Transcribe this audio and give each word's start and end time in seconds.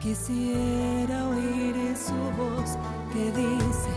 quisiera 0.00 1.28
oír 1.28 1.96
su 1.96 2.14
voz 2.36 2.78
que 3.12 3.32
dice, 3.32 3.90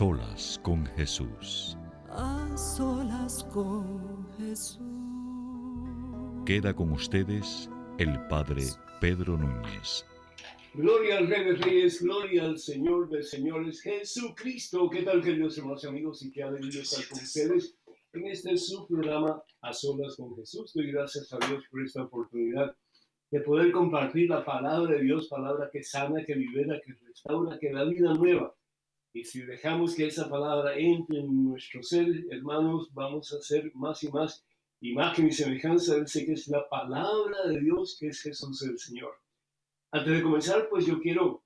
solas 0.00 0.58
con 0.62 0.86
Jesús. 0.96 1.76
A 2.08 2.56
solas 2.56 3.44
con 3.52 4.26
Jesús. 4.38 4.80
Queda 6.46 6.72
con 6.72 6.92
ustedes 6.92 7.68
el 7.98 8.18
Padre 8.28 8.62
Pedro 8.98 9.36
Núñez. 9.36 10.06
Gloria 10.72 11.18
al 11.18 11.28
Rey 11.28 11.44
de 11.44 11.52
Reyes, 11.56 12.00
gloria 12.00 12.44
al 12.44 12.58
Señor 12.58 13.10
de 13.10 13.22
Señores, 13.22 13.82
Jesucristo. 13.82 14.88
¿Qué 14.88 15.02
tal, 15.02 15.22
queridos 15.22 15.58
hermanos 15.58 15.84
y 15.84 15.88
amigos? 15.88 16.22
Y 16.22 16.32
qué 16.32 16.44
alegría 16.44 16.80
estar 16.80 17.06
con 17.06 17.18
ustedes 17.18 17.76
en 18.14 18.26
este 18.26 18.56
su 18.56 18.86
programa 18.88 19.42
A 19.60 19.74
Solas 19.74 20.16
con 20.16 20.34
Jesús. 20.34 20.72
Doy 20.72 20.92
gracias 20.92 21.30
a 21.34 21.46
Dios 21.46 21.62
por 21.70 21.84
esta 21.84 22.04
oportunidad 22.04 22.74
de 23.30 23.40
poder 23.42 23.70
compartir 23.70 24.30
la 24.30 24.46
palabra 24.46 24.96
de 24.96 25.02
Dios, 25.02 25.28
palabra 25.28 25.68
que 25.70 25.82
sana, 25.82 26.24
que 26.24 26.36
libera, 26.36 26.80
que 26.82 26.94
restaura, 27.06 27.58
que 27.58 27.70
da 27.70 27.84
vida 27.84 28.14
nueva. 28.14 28.56
Y 29.12 29.24
si 29.24 29.42
dejamos 29.42 29.94
que 29.94 30.06
esa 30.06 30.30
palabra 30.30 30.76
entre 30.76 31.18
en 31.18 31.44
nuestro 31.44 31.82
ser, 31.82 32.06
hermanos, 32.30 32.90
vamos 32.94 33.32
a 33.32 33.40
ser 33.40 33.72
más 33.74 34.02
y 34.04 34.10
más 34.10 34.44
imagen 34.80 35.26
y 35.26 35.32
semejanza 35.32 35.96
de 35.96 36.02
ese 36.02 36.24
que 36.24 36.32
es 36.32 36.46
la 36.48 36.68
palabra 36.68 37.46
de 37.46 37.60
Dios, 37.60 37.96
que 37.98 38.08
es 38.08 38.22
Jesús 38.22 38.62
el 38.62 38.78
Señor. 38.78 39.12
Antes 39.90 40.14
de 40.14 40.22
comenzar, 40.22 40.68
pues 40.68 40.86
yo 40.86 41.00
quiero 41.00 41.42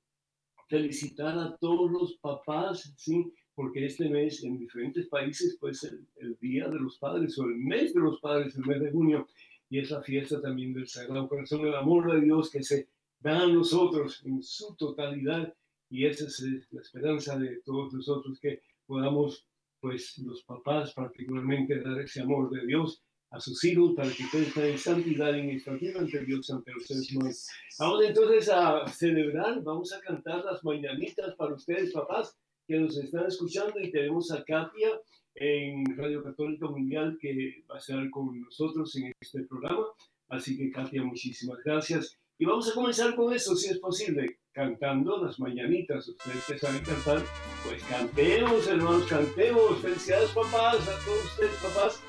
felicitar 0.69 1.39
a 1.39 1.57
todos 1.57 1.91
los 1.91 2.17
papás, 2.19 2.95
¿sí? 2.97 3.33
porque 3.55 3.87
este 3.87 4.11
mes 4.11 4.43
en 4.45 4.59
diferentes 4.59 5.07
países 5.09 5.57
pues 5.61 5.85
el, 5.85 6.07
el, 6.17 6.37
Día 6.41 6.69
de 6.69 6.79
los 6.79 6.99
Padres 6.99 7.39
o 7.39 7.45
el 7.45 7.57
mes 7.57 7.95
de 7.95 8.01
los 8.01 8.21
Padres, 8.21 8.55
el 8.57 8.67
mes 8.67 8.81
de 8.81 8.91
junio, 8.91 9.27
y 9.71 9.79
esa 9.79 10.03
fiesta 10.03 10.41
también 10.41 10.75
del 10.75 10.87
Sagrado 10.87 11.29
Corazón, 11.29 11.67
el 11.67 11.75
amor 11.75 12.13
de 12.13 12.21
Dios 12.21 12.51
que 12.51 12.63
se 12.63 12.89
da 13.21 13.43
a 13.43 13.47
nosotros 13.47 14.23
en 14.27 14.43
su 14.43 14.75
totalidad, 14.77 15.55
y 15.91 16.07
esa 16.07 16.27
es 16.27 16.69
la 16.71 16.81
esperanza 16.81 17.39
de 17.39 17.61
todos 17.65 17.93
nosotros, 17.93 18.39
que 18.41 18.61
podamos 18.87 19.47
pues 19.81 20.17
los 20.19 20.43
papás 20.45 20.95
particularmente 20.95 21.81
dar 21.81 22.01
ese 22.01 22.23
amor 22.23 22.51
de 22.51 22.67
Dios 22.67 23.03
a 23.31 23.41
sus 23.41 23.63
hijos 23.65 23.95
para 23.95 24.11
que 24.11 24.23
ustedes 24.23 24.49
estén 24.49 24.65
en 24.65 24.79
santidad 24.79 25.39
en 25.39 25.51
estatura 25.51 26.01
ante 26.01 26.25
Dios, 26.25 26.51
ante 26.51 26.73
ustedes 26.75 27.13
mismos. 27.13 27.49
Vamos 27.79 28.05
entonces 28.05 28.49
a 28.49 28.87
celebrar, 28.87 29.63
vamos 29.63 29.93
a 29.93 30.01
cantar 30.01 30.45
las 30.45 30.63
mañanitas 30.65 31.35
para 31.35 31.55
ustedes, 31.55 31.93
papás, 31.93 32.39
que 32.67 32.79
nos 32.79 32.97
están 32.97 33.27
escuchando 33.27 33.79
y 33.81 33.91
tenemos 33.91 34.31
a 34.31 34.43
Katia 34.45 34.89
en 35.35 35.85
Radio 35.97 36.23
Católica 36.23 36.67
Mundial 36.67 37.19
que 37.21 37.65
va 37.69 37.75
a 37.75 37.79
estar 37.79 38.09
con 38.11 38.41
nosotros 38.41 38.95
en 38.97 39.13
este 39.21 39.43
programa. 39.43 39.85
Así 40.29 40.57
que 40.57 40.71
Katia, 40.71 41.03
muchísimas 41.03 41.59
gracias. 41.65 42.17
Y 42.39 42.45
vamos 42.45 42.71
a 42.71 42.75
comenzar 42.75 43.15
con 43.15 43.35
eso, 43.35 43.55
si 43.57 43.69
es 43.69 43.79
posible, 43.79 44.39
cantando 44.55 45.23
las 45.23 45.39
mañanitas. 45.39 46.09
Ustedes 46.09 46.45
que 46.47 46.59
saben 46.59 46.83
cantar, 46.83 47.21
pues 47.65 47.83
cantemos, 47.85 48.67
hermanos, 48.67 49.05
cantemos. 49.07 49.79
Felicidades, 49.81 50.31
papás, 50.31 50.77
a 50.77 51.05
todos 51.05 51.25
ustedes, 51.25 51.57
papás. 51.57 52.01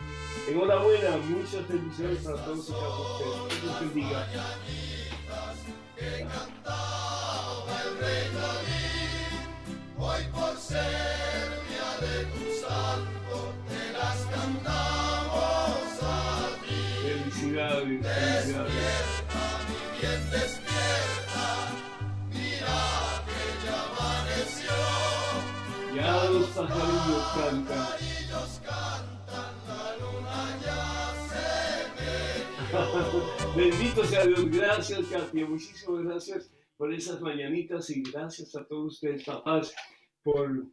Enhorabuena, 0.47 1.17
muchas 1.27 1.65
felicidades 1.65 2.19
para 2.19 2.45
todos 2.45 2.69
y 2.69 2.71
de 2.71 2.77
ustedes. 2.77 3.49
Que 3.49 3.61
Dios 3.61 3.79
bendiga. 3.81 4.27
Hoy 9.97 10.23
por 10.31 10.55
ser 10.57 10.83
de 11.99 12.25
tu 12.25 12.39
te 13.67 13.91
las 13.93 14.25
cantamos 14.25 16.03
a 16.03 16.49
ti. 16.61 16.81
Felicidades, 17.01 18.05
felicidades. 18.05 19.14
Se 26.55 26.61
metió. 26.61 27.75
Bendito 33.57 34.03
sea 34.05 34.25
Dios. 34.25 34.49
Gracias, 34.49 35.07
Katia. 35.07 35.47
Muchísimas 35.47 36.03
gracias 36.03 36.51
por 36.77 36.93
esas 36.93 37.19
mañanitas 37.21 37.89
y 37.89 38.01
gracias 38.03 38.55
a 38.55 38.65
todos 38.65 38.93
ustedes, 38.93 39.25
papás, 39.25 39.75
por 40.23 40.65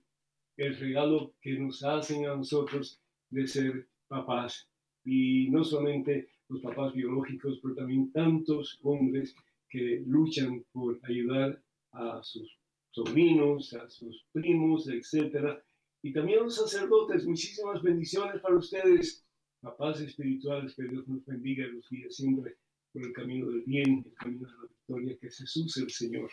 el 0.57 0.77
regalo 0.79 1.35
que 1.41 1.59
nos 1.59 1.83
hacen 1.83 2.27
a 2.27 2.37
nosotros 2.37 3.01
de 3.31 3.47
ser 3.47 3.89
papás. 4.09 4.69
Y 5.05 5.51
no 5.51 5.65
solamente 5.65 6.29
los 6.49 6.61
papás 6.61 6.93
biológicos, 6.93 7.59
pero 7.61 7.75
también 7.75 8.13
tantos 8.13 8.79
hombres 8.83 9.35
que 9.69 10.03
luchan 10.07 10.65
por 10.73 11.01
ayudar 11.05 11.61
a 11.93 12.23
sus 12.23 12.57
sobrinos, 12.93 13.73
a 13.75 13.89
sus 13.89 14.25
primos, 14.33 14.89
etcétera. 14.89 15.61
Y 16.03 16.13
también 16.13 16.41
los 16.43 16.57
sacerdotes, 16.57 17.25
muchísimas 17.27 17.81
bendiciones 17.83 18.41
para 18.41 18.57
ustedes, 18.57 19.25
papás 19.61 20.01
espirituales, 20.01 20.75
que 20.75 20.85
Dios 20.85 21.07
nos 21.07 21.25
bendiga 21.25 21.65
y 21.67 21.73
los 21.73 21.89
guíe 21.89 22.11
siempre 22.11 22.57
por 22.93 23.03
el 23.07 23.13
camino 23.13 23.49
del 23.51 23.63
bien, 23.63 24.03
el 24.05 24.15
camino 24.15 24.47
de 24.49 24.55
la 24.55 24.63
victoria, 24.69 25.17
que 25.19 25.27
es 25.29 25.39
Jesús 25.39 25.77
el 25.77 25.91
Señor. 25.91 26.31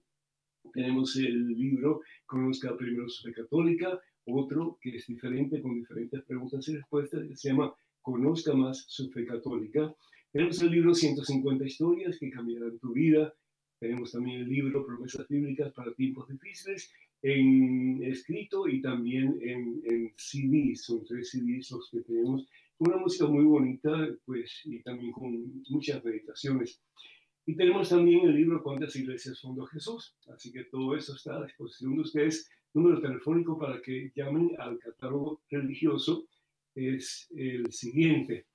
Tenemos 0.73 1.17
el 1.17 1.49
libro 1.49 2.03
Conozca 2.27 2.77
primero 2.77 3.09
su 3.09 3.25
fe 3.25 3.33
católica, 3.33 4.01
otro 4.27 4.79
que 4.81 4.97
es 4.97 5.07
diferente, 5.07 5.61
con 5.61 5.75
diferentes 5.75 6.23
preguntas 6.25 6.69
y 6.69 6.77
respuestas, 6.77 7.27
que 7.27 7.37
se 7.37 7.49
llama 7.49 7.75
Conozca 8.03 8.55
más 8.55 8.85
su 8.89 9.11
fe 9.11 9.25
católica. 9.27 9.93
Tenemos 10.33 10.63
el 10.63 10.71
libro 10.71 10.95
150 10.95 11.65
historias 11.65 12.19
que 12.19 12.31
cambiarán 12.31 12.79
tu 12.79 12.93
vida. 12.93 13.35
Tenemos 13.81 14.13
también 14.13 14.43
el 14.43 14.49
libro 14.49 14.87
Promesas 14.87 15.27
bíblicas 15.27 15.73
para 15.73 15.93
tiempos 15.95 16.29
difíciles 16.29 16.93
en 17.23 18.03
escrito 18.03 18.67
y 18.69 18.81
también 18.81 19.39
en, 19.43 19.81
en 19.85 20.13
CDs, 20.17 20.85
son 20.85 21.05
tres 21.05 21.31
CDs 21.31 21.71
los 21.71 21.91
que 21.91 22.01
tenemos, 22.01 22.47
música 23.11 23.27
muy 23.27 23.45
bonita, 23.45 23.91
pues, 24.25 24.63
y 24.67 24.81
también 24.83 25.11
con 25.11 25.65
muchas 25.69 26.05
meditaciones. 26.05 26.81
Y 27.45 27.57
tenemos 27.57 27.89
también 27.89 28.29
el 28.29 28.37
libro 28.37 28.63
Cuántas 28.63 28.95
iglesias 28.95 29.41
fundó 29.41 29.67
Jesús, 29.67 30.15
así 30.33 30.53
que 30.53 30.63
todo 30.67 30.95
eso 30.95 31.17
está 31.17 31.39
a 31.39 31.45
disposición 31.45 31.97
de 31.97 32.03
ustedes. 32.03 32.49
Número 32.73 33.01
telefónico 33.01 33.59
para 33.59 33.83
que 33.83 34.13
llamen 34.15 34.53
al 34.61 34.79
catálogo 34.79 35.43
religioso 35.51 36.29
es 36.77 37.27
el 37.35 37.73
siguiente, 37.73 38.47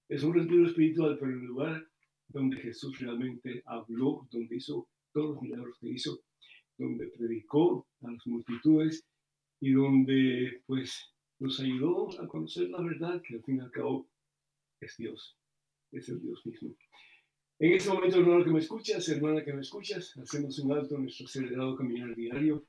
Es 0.10 0.24
un 0.24 0.34
retiro 0.34 0.66
espiritual, 0.66 1.18
pero 1.20 1.32
el 1.32 1.46
lugar 1.46 1.88
donde 2.28 2.58
Jesús 2.58 3.00
realmente 3.00 3.62
habló, 3.66 4.28
donde 4.32 4.56
hizo 4.56 4.88
todos 5.14 5.36
los 5.36 5.42
milagros 5.42 5.78
que 5.80 5.90
hizo, 5.90 6.22
donde 6.78 7.08
predicó 7.08 7.88
a 8.02 8.12
las 8.12 8.26
multitudes 8.28 9.06
y 9.60 9.72
donde 9.74 10.64
pues 10.66 11.14
nos 11.40 11.60
ayudó 11.60 12.10
a 12.22 12.28
conocer 12.28 12.70
la 12.70 12.82
verdad 12.82 13.22
que 13.22 13.36
al 13.36 13.44
fin 13.44 13.58
y 13.58 13.62
al 13.62 13.72
cabo 13.72 14.10
es 14.80 14.96
Dios, 14.98 15.38
es 15.92 16.10
el 16.10 16.22
Dios 16.22 16.46
mismo. 16.46 16.76
En 17.60 17.74
este 17.74 17.90
momento, 17.90 18.20
hermano 18.20 18.44
que 18.44 18.52
me 18.52 18.60
escuchas, 18.60 19.08
hermana 19.10 19.44
que 19.44 19.54
me 19.54 19.62
escuchas, 19.62 20.18
hacemos 20.18 20.58
un 20.60 20.72
alto 20.72 20.96
en 20.96 21.04
nuestro 21.04 21.28
acelerado 21.28 21.76
caminar 21.76 22.16
diario. 22.16 22.66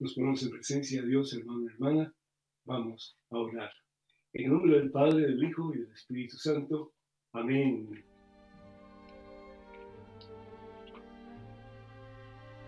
Nos 0.00 0.14
ponemos 0.14 0.42
en 0.42 0.50
presencia 0.50 1.00
de 1.00 1.08
Dios, 1.08 1.32
hermano 1.32 1.68
hermana. 1.68 2.12
Vamos 2.64 3.16
a 3.30 3.38
orar. 3.38 3.70
En 4.32 4.44
el 4.44 4.50
nombre 4.50 4.78
del 4.78 4.90
Padre, 4.90 5.22
del 5.22 5.44
Hijo 5.44 5.74
y 5.74 5.78
del 5.78 5.92
Espíritu 5.92 6.36
Santo. 6.36 6.92
Amén. 7.32 8.04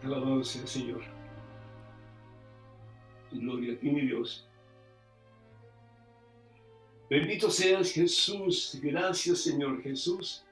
Alabado 0.03 0.45
sea 0.45 0.63
el 0.63 0.69
Señor. 0.69 1.03
Gloria 3.33 3.75
a 3.75 3.79
ti, 3.79 3.91
mi 3.91 4.03
Dios. 4.03 4.49
Bendito 7.09 7.51
seas 7.51 7.93
Jesús. 7.93 8.79
Gracias, 8.83 9.41
Señor 9.41 9.83
Jesús 9.83 10.45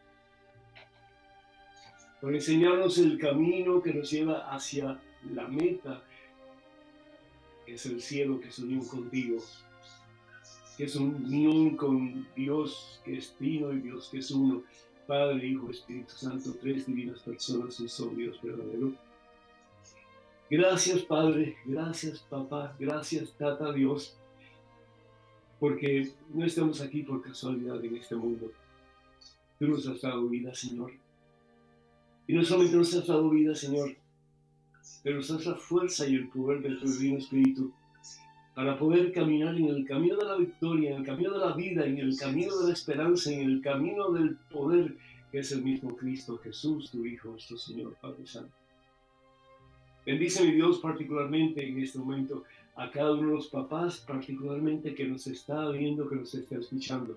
por 2.23 2.33
enseñarnos 2.33 2.99
el 2.99 3.19
camino 3.19 3.83
que 3.83 3.93
nos 3.93 4.09
lleva 4.09 4.49
hacia 4.55 4.97
la 5.35 5.49
meta, 5.49 6.05
es 7.75 7.87
el 7.87 8.01
cielo, 8.01 8.41
que 8.41 8.49
es 8.49 8.59
unión 8.59 8.87
contigo, 8.87 9.43
que 10.77 10.85
es 10.85 10.97
unión 10.97 11.77
con 11.77 12.27
Dios 12.35 13.01
que 13.05 13.19
es 13.19 13.35
Trino 13.35 13.73
y 13.73 13.81
Dios 13.81 14.09
que 14.11 14.19
es 14.19 14.31
uno, 14.31 14.63
Padre, 15.07 15.47
Hijo, 15.47 15.71
Espíritu 15.71 16.13
Santo, 16.15 16.55
tres 16.61 16.87
divinas 16.87 17.21
personas 17.21 17.79
en 17.81 17.89
solo 17.89 18.13
Dios 18.13 18.41
verdadero. 18.43 18.93
Gracias 20.51 21.03
Padre, 21.03 21.57
gracias 21.65 22.21
Papá, 22.21 22.77
gracias 22.79 23.33
Tata 23.39 23.73
Dios, 23.73 24.17
porque 25.59 26.13
no 26.33 26.45
estamos 26.45 26.81
aquí 26.81 27.03
por 27.03 27.23
casualidad 27.23 27.85
en 27.85 27.97
este 27.97 28.15
mundo. 28.15 28.51
Tú 29.59 29.69
nos 29.69 29.87
has 29.87 30.01
dado 30.01 30.29
vida, 30.29 30.55
Señor. 30.55 30.93
Y 32.27 32.35
no 32.35 32.45
solamente 32.45 32.77
nos 32.77 32.95
has 32.95 33.07
dado 33.07 33.31
vida, 33.31 33.55
Señor, 33.55 33.97
pero 35.03 35.21
has 35.21 35.29
dado 35.29 35.57
fuerza 35.57 36.07
y 36.07 36.15
el 36.15 36.29
poder 36.29 36.63
del 36.63 36.81
tu 36.81 36.91
divino 36.91 37.19
Espíritu 37.19 37.73
para 38.55 38.79
poder 38.79 39.13
caminar 39.13 39.57
en 39.57 39.67
el 39.67 39.85
camino 39.87 40.17
de 40.17 40.27
la 40.27 40.37
victoria, 40.37 40.91
en 40.91 40.99
el 40.99 41.07
camino 41.07 41.33
de 41.33 41.39
la 41.39 41.53
vida, 41.55 41.87
en 41.87 41.99
el 41.99 42.17
camino 42.17 42.57
de 42.59 42.67
la 42.67 42.73
esperanza, 42.73 43.33
en 43.33 43.41
el 43.41 43.63
camino 43.63 44.11
del 44.13 44.37
poder 44.53 44.97
que 45.31 45.39
es 45.39 45.51
el 45.53 45.63
mismo 45.63 45.97
Cristo 45.97 46.37
Jesús, 46.39 46.91
tu 46.91 47.07
Hijo, 47.07 47.31
nuestro 47.31 47.57
Señor, 47.57 47.97
Padre 48.03 48.27
Santo. 48.27 48.53
Bendice 50.05 50.45
mi 50.45 50.53
Dios 50.53 50.79
particularmente 50.81 51.67
en 51.67 51.81
este 51.81 51.99
momento 51.99 52.45
a 52.77 52.91
cada 52.91 53.13
uno 53.13 53.29
de 53.29 53.35
los 53.37 53.49
papás, 53.49 54.05
particularmente 54.07 54.95
que 54.95 55.07
nos 55.07 55.27
está 55.27 55.71
viendo, 55.71 56.09
que 56.09 56.17
nos 56.17 56.35
está 56.35 56.59
escuchando, 56.59 57.17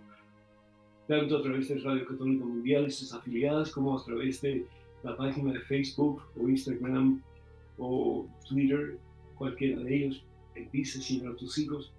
tanto 1.07 1.37
a 1.37 1.41
través 1.41 1.67
de 1.67 1.79
Radio 1.79 2.05
Católica 2.05 2.45
Mundial 2.45 2.87
y 2.87 2.91
sus 2.91 3.13
afiliadas, 3.13 3.71
como 3.71 3.97
a 3.97 4.03
través 4.03 4.41
de 4.41 4.65
la 5.03 5.17
página 5.17 5.51
de 5.51 5.59
Facebook 5.59 6.21
o 6.39 6.47
Instagram 6.47 7.21
o 7.77 8.27
Twitter, 8.47 8.97
cualquiera 9.35 9.81
de 9.81 9.95
ellos, 9.95 10.25
bendice, 10.53 11.01
Señor, 11.01 11.33
a 11.33 11.37
tus 11.37 11.57
hijos, 11.57 11.93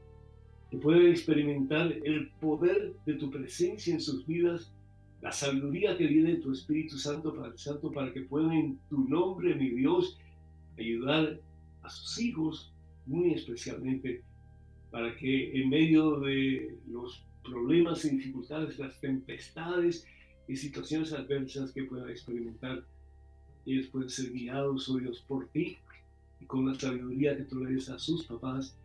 que 0.71 0.79
puedan 0.79 1.07
experimentar 1.07 1.93
el 2.05 2.31
poder 2.41 2.95
de 3.05 3.15
tu 3.15 3.31
presencia 3.31 3.95
en 3.95 4.01
sus 4.01 4.27
vidas, 4.27 4.73
la 5.23 5.33
sabiduría 5.33 5.97
que 5.97 6.07
viene 6.07 6.33
de 6.33 6.41
tu 6.41 6.53
Espíritu 6.53 6.99
Santo, 6.99 7.35
Padre 7.35 7.57
Santo, 7.59 7.91
para 7.93 8.13
que 8.13 8.23
puedan 8.23 8.53
en 8.53 8.79
tu 8.89 9.09
nombre, 9.09 9.55
mi 9.55 9.71
Dios, 9.71 10.19
ayudar 10.79 11.41
a 11.83 11.89
sus 11.89 12.21
hijos, 12.21 12.73
muy 13.07 13.33
especialmente, 13.35 14.23
para 14.91 15.17
que 15.17 15.61
en 15.61 15.69
medio 15.69 16.21
de 16.21 16.77
los 16.89 17.25
problemas 17.45 18.05
y 18.05 18.11
dificultades, 18.11 18.79
las 18.79 19.01
tempestades 19.01 20.07
y 20.49 20.57
situaciones 20.57 21.13
adversas 21.13 21.73
que 21.73 21.85
puedan 21.85 22.11
experimentar, 22.11 22.85
ellos 23.67 23.89
pueden 23.89 24.09
ser 24.09 24.33
guiados, 24.33 24.89
oídos 24.89 25.25
por 25.27 25.49
ti 25.49 25.79
y 26.41 26.47
con 26.47 26.67
la 26.67 26.75
sabiduría 26.75 27.37
que 27.37 27.45
tú 27.45 27.65
le 27.65 27.73
des 27.73 27.89
a 27.89 27.99
sus 27.99 28.25
papás 28.25 28.77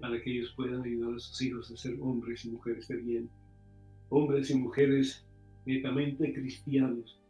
para 0.00 0.20
que 0.20 0.32
ellos 0.32 0.52
puedan 0.56 0.82
ayudar 0.82 1.14
a 1.14 1.18
sus 1.18 1.40
hijos 1.42 1.70
a 1.70 1.76
ser 1.76 1.96
hombres 2.00 2.44
y 2.44 2.50
mujeres 2.50 2.88
de 2.88 2.96
bien. 2.96 3.30
Hombres 4.08 4.50
y 4.50 4.56
mujeres 4.56 5.24
netamente 5.64 6.32
cristianos, 6.32 7.20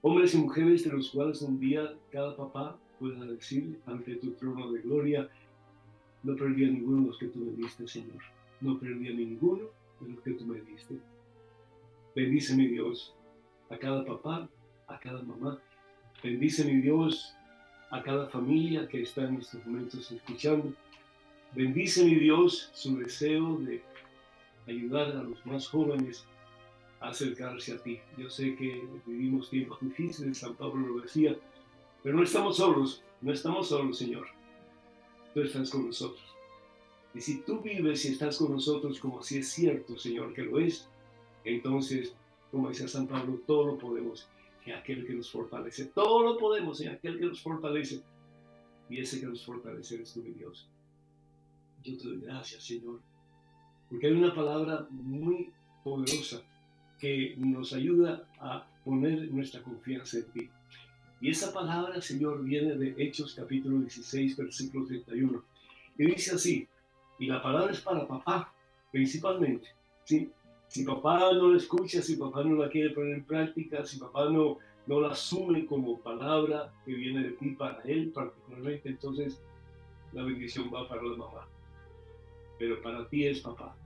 hombres 0.00 0.34
y 0.34 0.38
mujeres 0.38 0.84
de 0.84 0.92
los 0.92 1.10
cuales 1.10 1.42
un 1.42 1.60
día 1.60 1.94
cada 2.10 2.36
papá 2.36 2.78
pueda 2.98 3.24
decir 3.26 3.78
ante 3.86 4.16
tu 4.16 4.32
trono 4.32 4.72
de 4.72 4.80
gloria, 4.80 5.28
no 6.22 6.36
perdí 6.36 6.64
a 6.64 6.68
ninguno 6.68 7.02
de 7.02 7.06
los 7.08 7.18
que 7.18 7.26
tú 7.26 7.40
me 7.40 7.52
diste, 7.52 7.86
Señor, 7.86 8.22
no 8.60 8.78
perdí 8.78 9.08
a 9.08 9.12
ninguno 9.12 9.64
de 10.00 10.12
los 10.12 10.20
que 10.22 10.32
tú 10.32 10.46
me 10.46 10.60
diste. 10.62 10.98
Bendice 12.14 12.56
mi 12.56 12.68
Dios 12.68 13.14
a 13.70 13.76
cada 13.76 14.04
papá, 14.04 14.48
a 14.86 14.98
cada 15.00 15.22
mamá, 15.22 15.60
bendice 16.22 16.64
mi 16.64 16.80
Dios 16.80 17.34
a 17.90 18.02
cada 18.02 18.28
familia 18.28 18.88
que 18.88 19.02
está 19.02 19.24
en 19.24 19.36
estos 19.36 19.64
momentos 19.66 20.10
escuchando. 20.10 20.72
Bendice 21.54 22.04
mi 22.04 22.14
Dios 22.14 22.70
su 22.72 22.96
deseo 22.98 23.58
de 23.58 23.82
ayudar 24.66 25.16
a 25.16 25.22
los 25.22 25.44
más 25.44 25.68
jóvenes 25.68 26.24
a 27.00 27.08
acercarse 27.08 27.72
a 27.72 27.78
ti. 27.78 27.98
Yo 28.16 28.30
sé 28.30 28.54
que 28.54 28.82
vivimos 29.04 29.50
tiempos 29.50 29.78
difíciles, 29.80 30.38
San 30.38 30.54
Pablo 30.54 30.86
lo 30.86 31.00
decía, 31.00 31.36
pero 32.02 32.16
no 32.16 32.22
estamos 32.22 32.56
solos, 32.56 33.02
no 33.20 33.32
estamos 33.32 33.68
solos, 33.68 33.98
Señor. 33.98 34.28
Tú 35.34 35.40
estás 35.40 35.70
con 35.70 35.86
nosotros. 35.86 36.22
Y 37.14 37.20
si 37.20 37.42
tú 37.42 37.60
vives 37.60 38.04
y 38.04 38.12
estás 38.12 38.38
con 38.38 38.52
nosotros 38.52 38.98
como 39.00 39.22
si 39.22 39.38
es 39.38 39.48
cierto, 39.48 39.98
Señor, 39.98 40.32
que 40.32 40.42
lo 40.42 40.58
es, 40.60 40.88
entonces, 41.44 42.14
como 42.50 42.68
decía 42.68 42.88
San 42.88 43.06
Pablo, 43.06 43.40
todo 43.46 43.66
lo 43.66 43.78
podemos 43.78 44.28
en 44.66 44.74
aquel 44.74 45.06
que 45.06 45.14
nos 45.14 45.30
fortalece. 45.30 45.86
Todo 45.86 46.22
lo 46.22 46.38
podemos 46.38 46.80
en 46.80 46.90
aquel 46.90 47.18
que 47.18 47.26
nos 47.26 47.40
fortalece. 47.40 48.02
Y 48.88 49.00
ese 49.00 49.20
que 49.20 49.26
nos 49.26 49.44
fortalece 49.44 50.02
es 50.02 50.12
tu 50.12 50.22
Dios. 50.22 50.68
Yo 51.82 51.96
te 51.96 52.04
doy 52.04 52.20
gracias, 52.20 52.62
Señor, 52.62 53.00
porque 53.88 54.06
hay 54.06 54.12
una 54.12 54.34
palabra 54.34 54.86
muy 54.90 55.50
poderosa 55.82 56.42
que 56.98 57.34
nos 57.38 57.72
ayuda 57.72 58.28
a 58.38 58.66
poner 58.84 59.32
nuestra 59.32 59.62
confianza 59.62 60.18
en 60.18 60.24
ti. 60.26 60.50
Y 61.20 61.30
esa 61.30 61.52
palabra, 61.52 62.00
Señor, 62.00 62.44
viene 62.44 62.76
de 62.76 62.94
Hechos 62.98 63.34
capítulo 63.34 63.78
16, 63.80 64.36
versículo 64.36 64.86
31. 64.86 65.42
Y 65.98 66.06
dice 66.06 66.34
así, 66.34 66.68
y 67.18 67.26
la 67.26 67.42
palabra 67.42 67.72
es 67.72 67.80
para 67.80 68.06
papá, 68.06 68.52
principalmente. 68.90 69.68
¿sí? 70.04 70.30
Si 70.72 70.84
papá 70.84 71.34
no 71.34 71.50
la 71.50 71.58
escucha, 71.58 72.00
si 72.00 72.16
papá 72.16 72.42
no 72.42 72.54
la 72.54 72.70
quiere 72.70 72.94
poner 72.94 73.16
en 73.16 73.24
práctica, 73.24 73.84
si 73.84 73.98
papá 73.98 74.30
no, 74.30 74.56
no 74.86 75.00
la 75.02 75.10
asume 75.10 75.66
como 75.66 76.00
palabra 76.00 76.72
que 76.86 76.94
viene 76.94 77.22
de 77.24 77.32
ti 77.32 77.50
para 77.50 77.82
él 77.82 78.10
particularmente, 78.10 78.88
entonces 78.88 79.42
la 80.14 80.22
bendición 80.22 80.70
va 80.74 80.88
para 80.88 81.02
la 81.02 81.14
mamá. 81.14 81.46
Pero 82.58 82.80
para 82.80 83.06
ti 83.10 83.26
es 83.26 83.40
papá. 83.40 83.76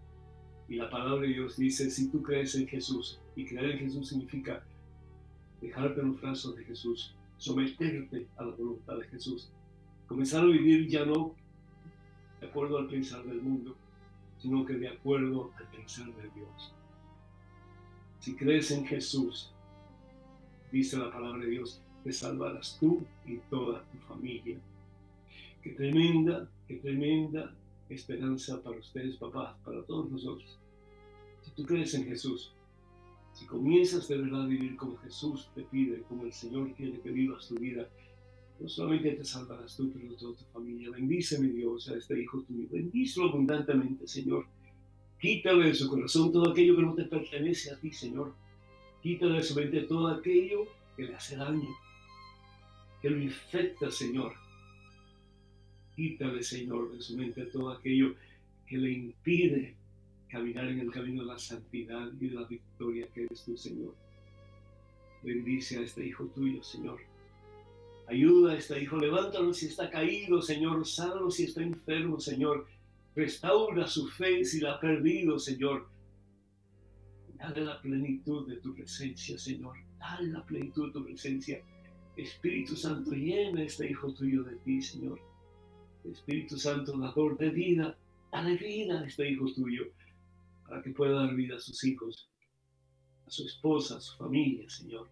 Y 0.69 0.77
la 0.77 0.89
palabra 0.89 1.23
de 1.23 1.35
Dios 1.35 1.57
dice, 1.57 1.91
si 1.91 2.09
tú 2.09 2.23
crees 2.23 2.55
en 2.55 2.69
Jesús, 2.69 3.21
y 3.35 3.45
creer 3.47 3.73
en 3.73 3.79
Jesús 3.81 4.11
significa 4.11 4.65
dejarte 5.61 6.01
en 6.01 6.13
los 6.13 6.21
brazos 6.21 6.55
de 6.55 6.63
Jesús, 6.67 7.17
someterte 7.37 8.29
a 8.37 8.45
la 8.45 8.55
voluntad 8.55 8.97
de 8.99 9.09
Jesús, 9.09 9.51
comenzar 10.07 10.45
a 10.45 10.47
vivir 10.47 10.87
ya 10.87 11.05
no 11.05 11.35
de 12.41 12.47
acuerdo 12.47 12.79
al 12.79 12.87
pensar 12.87 13.25
del 13.25 13.43
mundo, 13.43 13.75
sino 14.39 14.65
que 14.65 14.75
de 14.75 14.89
acuerdo 14.89 15.53
al 15.57 15.67
pensar 15.69 16.07
de 16.07 16.31
Dios. 16.35 16.75
Si 18.21 18.35
crees 18.35 18.71
en 18.71 18.87
Jesús, 18.87 19.53
dice 20.73 20.99
la 20.99 21.13
palabra 21.13 21.45
de 21.45 21.51
Dios, 21.51 21.81
te 22.05 22.13
salvarás 22.13 22.77
tú 22.79 23.05
y 23.27 23.37
toda 23.51 23.85
tu 23.91 23.99
familia. 23.99 24.59
Qué 25.63 25.71
tremenda, 25.71 26.49
qué 26.69 26.77
tremenda 26.77 27.55
esperanza 27.89 28.63
para 28.63 28.79
ustedes, 28.79 29.17
papás, 29.17 29.57
para 29.65 29.83
todos 29.83 30.11
nosotros. 30.11 30.59
Si 31.43 31.51
tú 31.53 31.65
crees 31.65 31.95
en 31.95 32.05
Jesús, 32.05 32.53
si 33.33 33.47
comienzas 33.47 34.09
de 34.09 34.19
verdad 34.19 34.45
a 34.45 34.47
vivir 34.47 34.77
como 34.77 34.97
Jesús 34.99 35.49
te 35.55 35.63
pide, 35.63 36.03
como 36.09 36.25
el 36.25 36.33
Señor 36.33 36.73
quiere 36.75 37.01
que 37.01 37.11
vivas 37.11 37.49
tu 37.49 37.55
vida, 37.57 37.89
no 38.59 38.69
solamente 38.69 39.13
te 39.13 39.25
salvarás 39.25 39.77
tú, 39.77 39.93
pero 39.93 40.15
toda 40.15 40.37
tu 40.37 40.45
familia. 40.47 40.91
Bendice, 40.91 41.39
mi 41.39 41.49
Dios, 41.49 41.89
a 41.89 41.97
este 41.97 42.21
hijo 42.21 42.43
tuyo. 42.43 42.67
Bendícelo 42.71 43.29
abundantemente, 43.29 44.07
Señor. 44.07 44.47
Quítale 45.21 45.69
de 45.69 45.75
su 45.75 45.89
corazón 45.89 46.33
todo 46.33 46.51
aquello 46.51 46.77
que 46.77 46.83
no 46.83 46.95
te 46.95 47.05
pertenece 47.05 47.71
a 47.71 47.79
ti, 47.79 47.93
Señor. 47.93 48.35
Quítale 49.03 49.37
de 49.37 49.43
su 49.43 49.55
mente 49.55 49.83
todo 49.83 50.09
aquello 50.09 50.67
que 50.97 51.05
le 51.05 51.15
hace 51.15 51.37
daño, 51.37 51.69
que 53.03 53.11
lo 53.11 53.21
infecta, 53.21 53.91
Señor. 53.91 54.35
Quítale, 55.95 56.43
Señor, 56.43 56.93
de 56.93 57.01
su 57.01 57.17
mente 57.17 57.47
todo 57.47 57.71
aquello 57.71 58.15
que 58.67 58.79
le 58.79 58.91
impide 58.91 59.75
caminar 60.29 60.69
en 60.69 60.81
el 60.81 60.91
camino 60.91 61.23
de 61.23 61.29
la 61.29 61.39
santidad 61.39 62.11
y 62.21 62.29
de 62.29 62.35
la 62.35 62.45
victoria 62.45 63.07
que 63.15 63.25
eres 63.25 63.45
tú, 63.45 63.57
Señor. 63.57 63.95
Bendice 65.23 65.79
a 65.79 65.83
este 65.83 66.07
hijo 66.07 66.27
tuyo, 66.27 66.63
Señor. 66.63 67.01
Ayuda 68.09 68.53
a 68.53 68.57
este 68.57 68.81
hijo, 68.81 68.97
levántalo 68.99 69.53
si 69.53 69.67
está 69.67 69.91
caído, 69.91 70.41
Señor. 70.41 70.87
Sánalo 70.87 71.31
si 71.31 71.45
está 71.45 71.63
enfermo, 71.63 72.21
Señor. 72.21 72.67
Restaura 73.17 73.87
su 73.87 74.07
fe 74.09 74.45
si 74.45 74.61
la 74.61 74.75
ha 74.75 74.81
perdido, 74.81 75.39
Señor. 75.39 75.89
Dale 77.35 77.65
la 77.65 77.81
plenitud 77.81 78.49
de 78.49 78.57
tu 78.57 78.75
presencia, 78.75 79.37
Señor. 79.39 79.77
Dale 79.99 80.29
la 80.29 80.45
plenitud 80.45 80.87
de 80.87 80.93
tu 80.93 81.05
presencia. 81.05 81.61
Espíritu 82.17 82.77
Santo, 82.77 83.11
llena 83.11 83.61
a 83.61 83.65
este 83.65 83.91
hijo 83.91 84.13
tuyo 84.15 84.45
de 84.45 84.57
ti, 84.57 84.81
Señor. 84.81 85.21
Espíritu 86.05 86.57
Santo, 86.57 86.97
dador 86.97 87.37
de 87.37 87.51
vida, 87.51 87.99
dale 88.31 88.57
vida 88.57 89.01
a 89.01 89.07
este 89.07 89.31
hijo 89.31 89.47
tuyo 89.53 89.85
para 90.69 90.81
que 90.83 90.91
pueda 90.91 91.23
dar 91.23 91.35
vida 91.35 91.57
a 91.57 91.61
sus 91.61 91.83
hijos, 91.85 92.29
a 93.27 93.31
su 93.31 93.45
esposa, 93.45 93.97
a 93.97 94.01
su 94.01 94.17
familia, 94.17 94.69
Señor. 94.71 95.09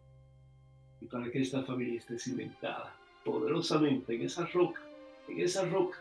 Para 1.11 1.31
que 1.31 1.43
esta 1.43 1.63
familia 1.63 1.99
esté 1.99 2.19
cimentada 2.19 2.97
poderosamente 3.25 4.15
en 4.15 4.23
esa 4.23 4.47
roca, 4.47 4.83
en 5.29 5.41
esa 5.41 5.65
roca, 5.67 5.99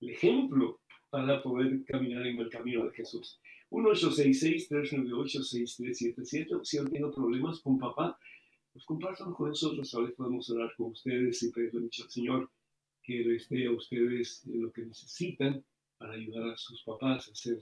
el 0.02 0.10
ejemplo 0.10 0.80
para 1.10 1.42
poder 1.42 1.86
caminar 1.86 2.28
en 2.28 2.40
el 2.40 2.50
camino 2.50 2.84
de 2.86 2.92
Jesús. 2.92 3.40
1-866-398-6377. 3.70 6.64
Si 6.64 6.78
han 6.78 6.88
tenido 6.88 7.12
problemas 7.12 7.60
con 7.62 7.78
papá, 7.78 8.18
pues 8.74 8.84
compártanlo 8.86 9.36
con 9.36 9.50
nosotros. 9.50 9.94
Ahora 9.94 10.14
podemos 10.16 10.50
hablar 10.50 10.74
con 10.78 10.92
ustedes 10.92 11.44
y 11.44 11.52
pedirle 11.52 11.82
mucho 11.82 12.04
al 12.04 12.10
Señor 12.10 12.50
que 13.04 13.24
les 13.24 13.50
dé 13.50 13.68
a 13.68 13.72
ustedes 13.72 14.46
lo 14.46 14.72
que 14.72 14.86
necesitan 14.86 15.62
para 15.98 16.14
ayudar 16.14 16.50
a 16.50 16.58
sus 16.58 16.82
papás 16.84 17.30
a 17.30 17.36
ser 17.36 17.62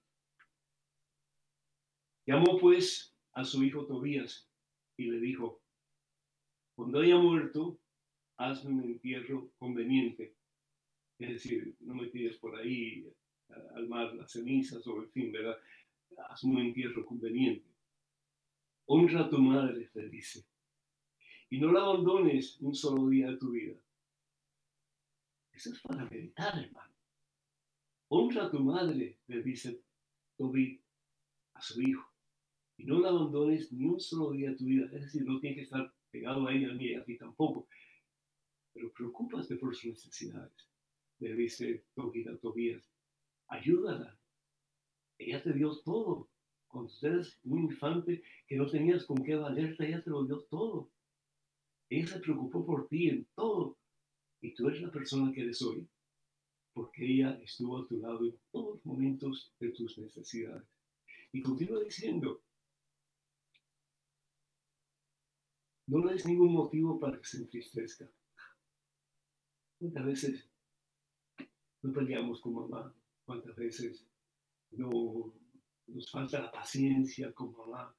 Llamó 2.28 2.60
pues 2.60 3.16
a 3.34 3.44
su 3.44 3.64
hijo 3.64 3.88
Tobías 3.88 4.48
y 4.96 5.10
le 5.10 5.20
dijo, 5.20 5.60
cuando 6.76 7.00
haya 7.00 7.18
muerto, 7.18 7.80
hazme 8.38 8.74
un 8.74 8.84
entierro 8.84 9.52
conveniente. 9.58 10.36
Es 11.22 11.30
decir, 11.30 11.76
no 11.82 11.94
me 11.94 12.08
por 12.40 12.56
ahí 12.56 13.08
al 13.76 13.88
mar 13.88 14.14
las 14.16 14.32
cenizas 14.32 14.86
o 14.88 15.04
en 15.04 15.12
fin, 15.12 15.32
¿verdad? 15.32 15.56
Hazme 16.30 16.56
un 16.56 16.62
entierro 16.62 17.06
conveniente. 17.06 17.70
Honra 18.88 19.22
a 19.22 19.30
tu 19.30 19.38
madre, 19.38 19.92
le 19.94 20.10
dice, 20.10 20.44
y 21.50 21.60
no 21.60 21.72
la 21.72 21.82
abandones 21.82 22.60
un 22.62 22.74
solo 22.74 23.08
día 23.08 23.30
de 23.30 23.38
tu 23.38 23.52
vida. 23.52 23.76
Eso 25.54 25.72
es 25.74 25.80
para 25.82 26.06
meditar, 26.06 26.58
hermano. 26.58 26.96
Honra 28.08 28.46
a 28.46 28.52
tu 28.52 28.60
madre, 28.60 29.20
le 29.28 29.44
dice 29.44 29.80
Tobit 30.38 30.82
a 31.54 31.62
su 31.62 31.82
hijo, 31.82 32.10
y 32.78 32.86
no 32.86 33.00
la 33.00 33.10
abandones 33.10 33.72
ni 33.72 33.86
un 33.86 34.00
solo 34.00 34.32
día 34.32 34.50
de 34.50 34.56
tu 34.56 34.66
vida. 34.66 34.86
Es 34.88 35.04
decir, 35.04 35.24
no 35.24 35.40
tienes 35.40 35.58
que 35.58 35.64
estar 35.64 35.94
pegado 36.10 36.48
a 36.48 36.54
ella 36.54 36.74
ni 36.74 36.96
a 36.96 37.04
ti 37.04 37.16
tampoco, 37.16 37.68
pero 38.74 38.92
preocúpate 38.92 39.56
por 39.58 39.76
sus 39.76 39.92
necesidades. 39.92 40.71
Le 41.22 41.36
dice 41.36 41.86
Tobías, 41.94 42.92
ayúdala. 43.48 44.20
Ella 45.20 45.44
te 45.44 45.54
dio 45.54 45.80
todo. 45.82 46.32
Cuando 46.68 46.92
eres 47.04 47.40
un 47.44 47.60
infante 47.66 48.24
que 48.48 48.56
no 48.56 48.66
tenías 48.68 49.06
con 49.06 49.24
qué 49.24 49.36
valerte, 49.36 49.88
ella 49.88 50.04
te 50.04 50.10
lo 50.10 50.26
dio 50.26 50.42
todo. 50.46 50.92
Ella 51.90 52.08
se 52.08 52.20
preocupó 52.22 52.66
por 52.66 52.88
ti 52.88 53.10
en 53.10 53.28
todo. 53.36 53.78
Y 54.42 54.56
tú 54.56 54.68
eres 54.68 54.82
la 54.82 54.92
persona 54.92 55.32
que 55.32 55.42
eres 55.42 55.62
hoy, 55.62 55.88
porque 56.74 57.06
ella 57.06 57.40
estuvo 57.44 57.78
a 57.78 57.88
tu 57.88 58.00
lado 58.00 58.26
en 58.26 58.40
todos 58.52 58.78
los 58.78 58.86
momentos 58.86 59.54
de 59.60 59.70
tus 59.70 60.00
necesidades. 60.00 60.68
Y 61.32 61.44
continúa 61.44 61.84
diciendo, 61.84 62.42
no 65.86 66.04
le 66.04 66.14
des 66.14 66.26
ningún 66.26 66.54
motivo 66.54 67.00
para 67.00 67.20
que 67.20 67.26
se 67.26 67.38
entristezca. 67.38 68.10
¿Cuántas 69.78 70.06
veces 70.06 70.51
no 71.82 71.94
peleamos 71.94 72.42
con 72.42 72.54
mamá? 72.54 72.94
¿Cuántas 73.26 73.56
veces 73.56 74.08
no 74.72 75.34
nos 75.88 76.12
falta 76.12 76.42
la 76.42 76.52
paciencia 76.52 77.34
con 77.34 77.52
mamá? 77.54 77.96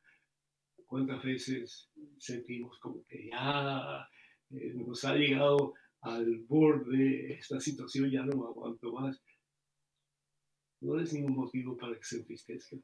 ¿Cuántas 0.87 1.22
veces 1.22 1.90
sentimos 2.18 2.78
como 2.78 3.04
que 3.04 3.28
ya 3.28 4.09
eh, 4.50 4.74
nos 4.74 5.04
ha 5.04 5.14
llegado 5.14 5.74
al 6.02 6.40
borde 6.40 7.35
esta 7.35 7.61
situación, 7.61 8.11
ya 8.11 8.22
no 8.24 8.46
aguanto 8.46 8.92
más? 8.92 9.22
No 10.80 11.00
es 11.00 11.12
ningún 11.12 11.37
motivo 11.37 11.76
para 11.76 11.96
que 11.96 12.04
se 12.04 12.16
entristezca. 12.18 12.76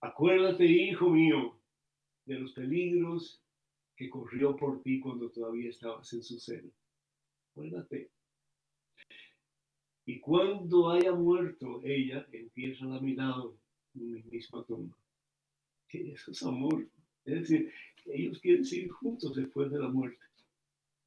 Acuérdate, 0.00 0.64
hijo 0.64 1.08
mío, 1.08 1.60
de 2.26 2.38
los 2.40 2.52
peligros 2.52 3.40
que 3.96 4.10
corrió 4.10 4.56
por 4.56 4.82
ti 4.82 5.00
cuando 5.00 5.30
todavía 5.30 5.70
estabas 5.70 6.12
en 6.12 6.22
su 6.22 6.38
seno. 6.38 6.70
Acuérdate. 7.50 8.10
Y 10.04 10.20
cuando 10.20 10.90
haya 10.90 11.12
muerto 11.12 11.80
ella, 11.84 12.26
empieza 12.32 12.84
a 12.84 13.00
mi 13.00 13.14
lado 13.14 13.56
en 13.94 14.12
mi 14.12 14.22
misma 14.22 14.64
tumba 14.64 14.96
eso 15.98 16.30
es 16.30 16.42
amor. 16.42 16.86
Es 17.24 17.40
decir, 17.40 17.72
ellos 18.06 18.38
quieren 18.40 18.64
seguir 18.64 18.90
juntos 18.90 19.34
después 19.34 19.70
de 19.70 19.78
la 19.78 19.88
muerte. 19.88 20.24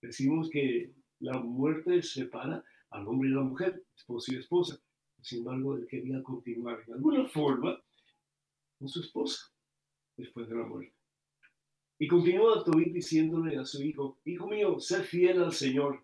Decimos 0.01 0.49
que 0.49 0.91
la 1.19 1.39
muerte 1.39 2.01
separa 2.01 2.63
al 2.91 3.07
hombre 3.07 3.29
y 3.29 3.33
la 3.33 3.41
mujer, 3.41 3.83
esposo 3.95 4.33
y 4.33 4.37
esposa. 4.37 4.79
Sin 5.21 5.39
embargo, 5.39 5.75
él 5.75 5.87
quería 5.87 6.21
continuar 6.21 6.85
de 6.85 6.93
alguna 6.93 7.25
forma 7.25 7.81
con 8.77 8.87
su 8.87 9.01
esposa 9.01 9.51
después 10.15 10.47
de 10.47 10.55
la 10.55 10.65
muerte. 10.65 10.93
Y 11.97 12.07
continúa 12.07 12.63
Tobit 12.63 12.93
diciéndole 12.93 13.57
a 13.57 13.65
su 13.65 13.81
hijo, 13.81 14.19
hijo 14.25 14.47
mío, 14.47 14.79
sé 14.79 15.01
fiel 15.03 15.41
al 15.41 15.53
Señor 15.53 16.03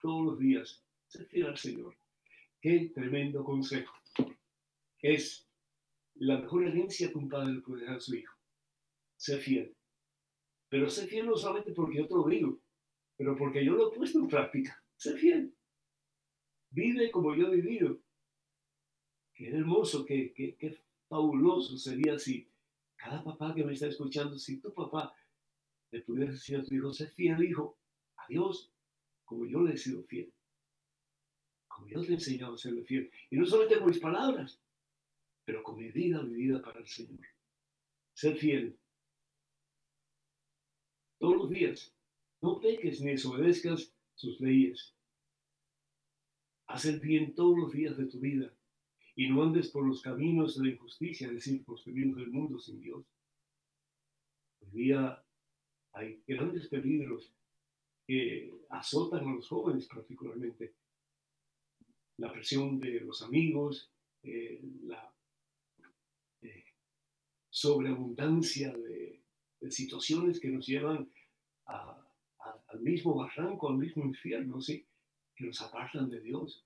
todos 0.00 0.24
los 0.24 0.38
días. 0.38 0.82
Sé 1.06 1.24
fiel 1.26 1.46
al 1.46 1.58
Señor. 1.58 1.97
Qué 2.60 2.90
tremendo 2.92 3.44
consejo. 3.44 3.94
Es 5.00 5.48
la 6.14 6.38
mejor 6.40 6.64
herencia 6.64 7.10
que 7.10 7.18
un 7.18 7.28
padre 7.28 7.60
puede 7.60 7.84
dar 7.84 7.96
a 7.96 8.00
su 8.00 8.16
hijo. 8.16 8.34
Sé 9.16 9.38
fiel. 9.38 9.76
Pero 10.68 10.90
sé 10.90 11.06
fiel 11.06 11.26
no 11.26 11.36
solamente 11.36 11.72
porque 11.72 11.98
yo 11.98 12.08
te 12.08 12.14
lo 12.14 12.26
digo, 12.26 12.60
pero 13.16 13.36
porque 13.36 13.64
yo 13.64 13.74
lo 13.74 13.92
he 13.92 13.96
puesto 13.96 14.18
en 14.18 14.28
práctica. 14.28 14.82
Sé 14.96 15.16
fiel. 15.16 15.54
Vive 16.70 17.10
como 17.12 17.34
yo 17.34 17.46
he 17.46 17.56
vivido. 17.56 18.00
Qué 19.32 19.48
hermoso, 19.50 20.04
qué, 20.04 20.32
qué, 20.34 20.56
qué 20.56 20.76
fabuloso 21.08 21.78
sería 21.78 22.18
si 22.18 22.50
cada 22.96 23.22
papá 23.22 23.54
que 23.54 23.64
me 23.64 23.72
está 23.72 23.86
escuchando, 23.86 24.36
si 24.36 24.60
tu 24.60 24.74
papá 24.74 25.14
le 25.92 26.02
pudiera 26.02 26.32
decir 26.32 26.56
a 26.56 26.64
tu 26.64 26.74
hijo, 26.74 26.92
sé 26.92 27.06
fiel, 27.06 27.42
hijo, 27.44 27.78
a 28.16 28.26
Dios, 28.28 28.72
como 29.24 29.46
yo 29.46 29.62
le 29.62 29.74
he 29.74 29.76
sido 29.76 30.02
fiel. 30.02 30.32
Como 31.78 31.90
yo 31.90 32.04
te 32.04 32.14
a 32.44 32.56
serle 32.56 32.82
fiel. 32.84 33.08
Y 33.30 33.36
no 33.36 33.46
solamente 33.46 33.78
con 33.78 33.88
mis 33.88 34.00
palabras, 34.00 34.60
pero 35.44 35.62
con 35.62 35.76
mi 35.76 35.92
vida 35.92 36.20
vivida 36.22 36.60
para 36.60 36.80
el 36.80 36.88
Señor. 36.88 37.24
Ser 38.14 38.36
fiel. 38.36 38.76
Todos 41.18 41.36
los 41.36 41.50
días. 41.50 41.94
No 42.40 42.58
peques 42.58 43.00
ni 43.00 43.12
desobedezcas 43.12 43.94
sus 44.16 44.40
leyes. 44.40 44.92
Haz 46.66 46.84
el 46.84 46.98
bien 46.98 47.34
todos 47.36 47.56
los 47.56 47.72
días 47.72 47.96
de 47.96 48.06
tu 48.06 48.18
vida 48.18 48.52
y 49.14 49.28
no 49.28 49.44
andes 49.44 49.70
por 49.70 49.86
los 49.86 50.02
caminos 50.02 50.56
de 50.56 50.64
la 50.64 50.72
injusticia, 50.72 51.28
es 51.28 51.34
decir, 51.34 51.64
por 51.64 51.76
los 51.76 51.84
caminos 51.84 52.16
del 52.16 52.30
mundo 52.30 52.58
sin 52.58 52.80
Dios. 52.80 53.06
Hoy 54.60 54.70
día 54.70 55.24
hay 55.92 56.22
grandes 56.26 56.66
peligros 56.68 57.32
que 58.04 58.52
azotan 58.68 59.28
a 59.28 59.34
los 59.34 59.48
jóvenes 59.48 59.86
particularmente. 59.86 60.74
La 62.18 62.32
presión 62.32 62.78
de 62.78 63.00
los 63.00 63.22
amigos, 63.22 63.90
eh, 64.22 64.60
la 64.82 65.12
sobreabundancia 67.50 68.72
de, 68.72 69.20
de 69.60 69.70
situaciones 69.70 70.38
que 70.38 70.48
nos 70.48 70.66
llevan 70.66 71.10
al 71.64 72.80
mismo 72.80 73.14
barranco, 73.14 73.68
al 73.68 73.78
mismo 73.78 74.04
infierno, 74.04 74.60
¿sí? 74.60 74.86
que 75.34 75.46
nos 75.46 75.60
apartan 75.62 76.08
de 76.10 76.20
Dios. 76.20 76.64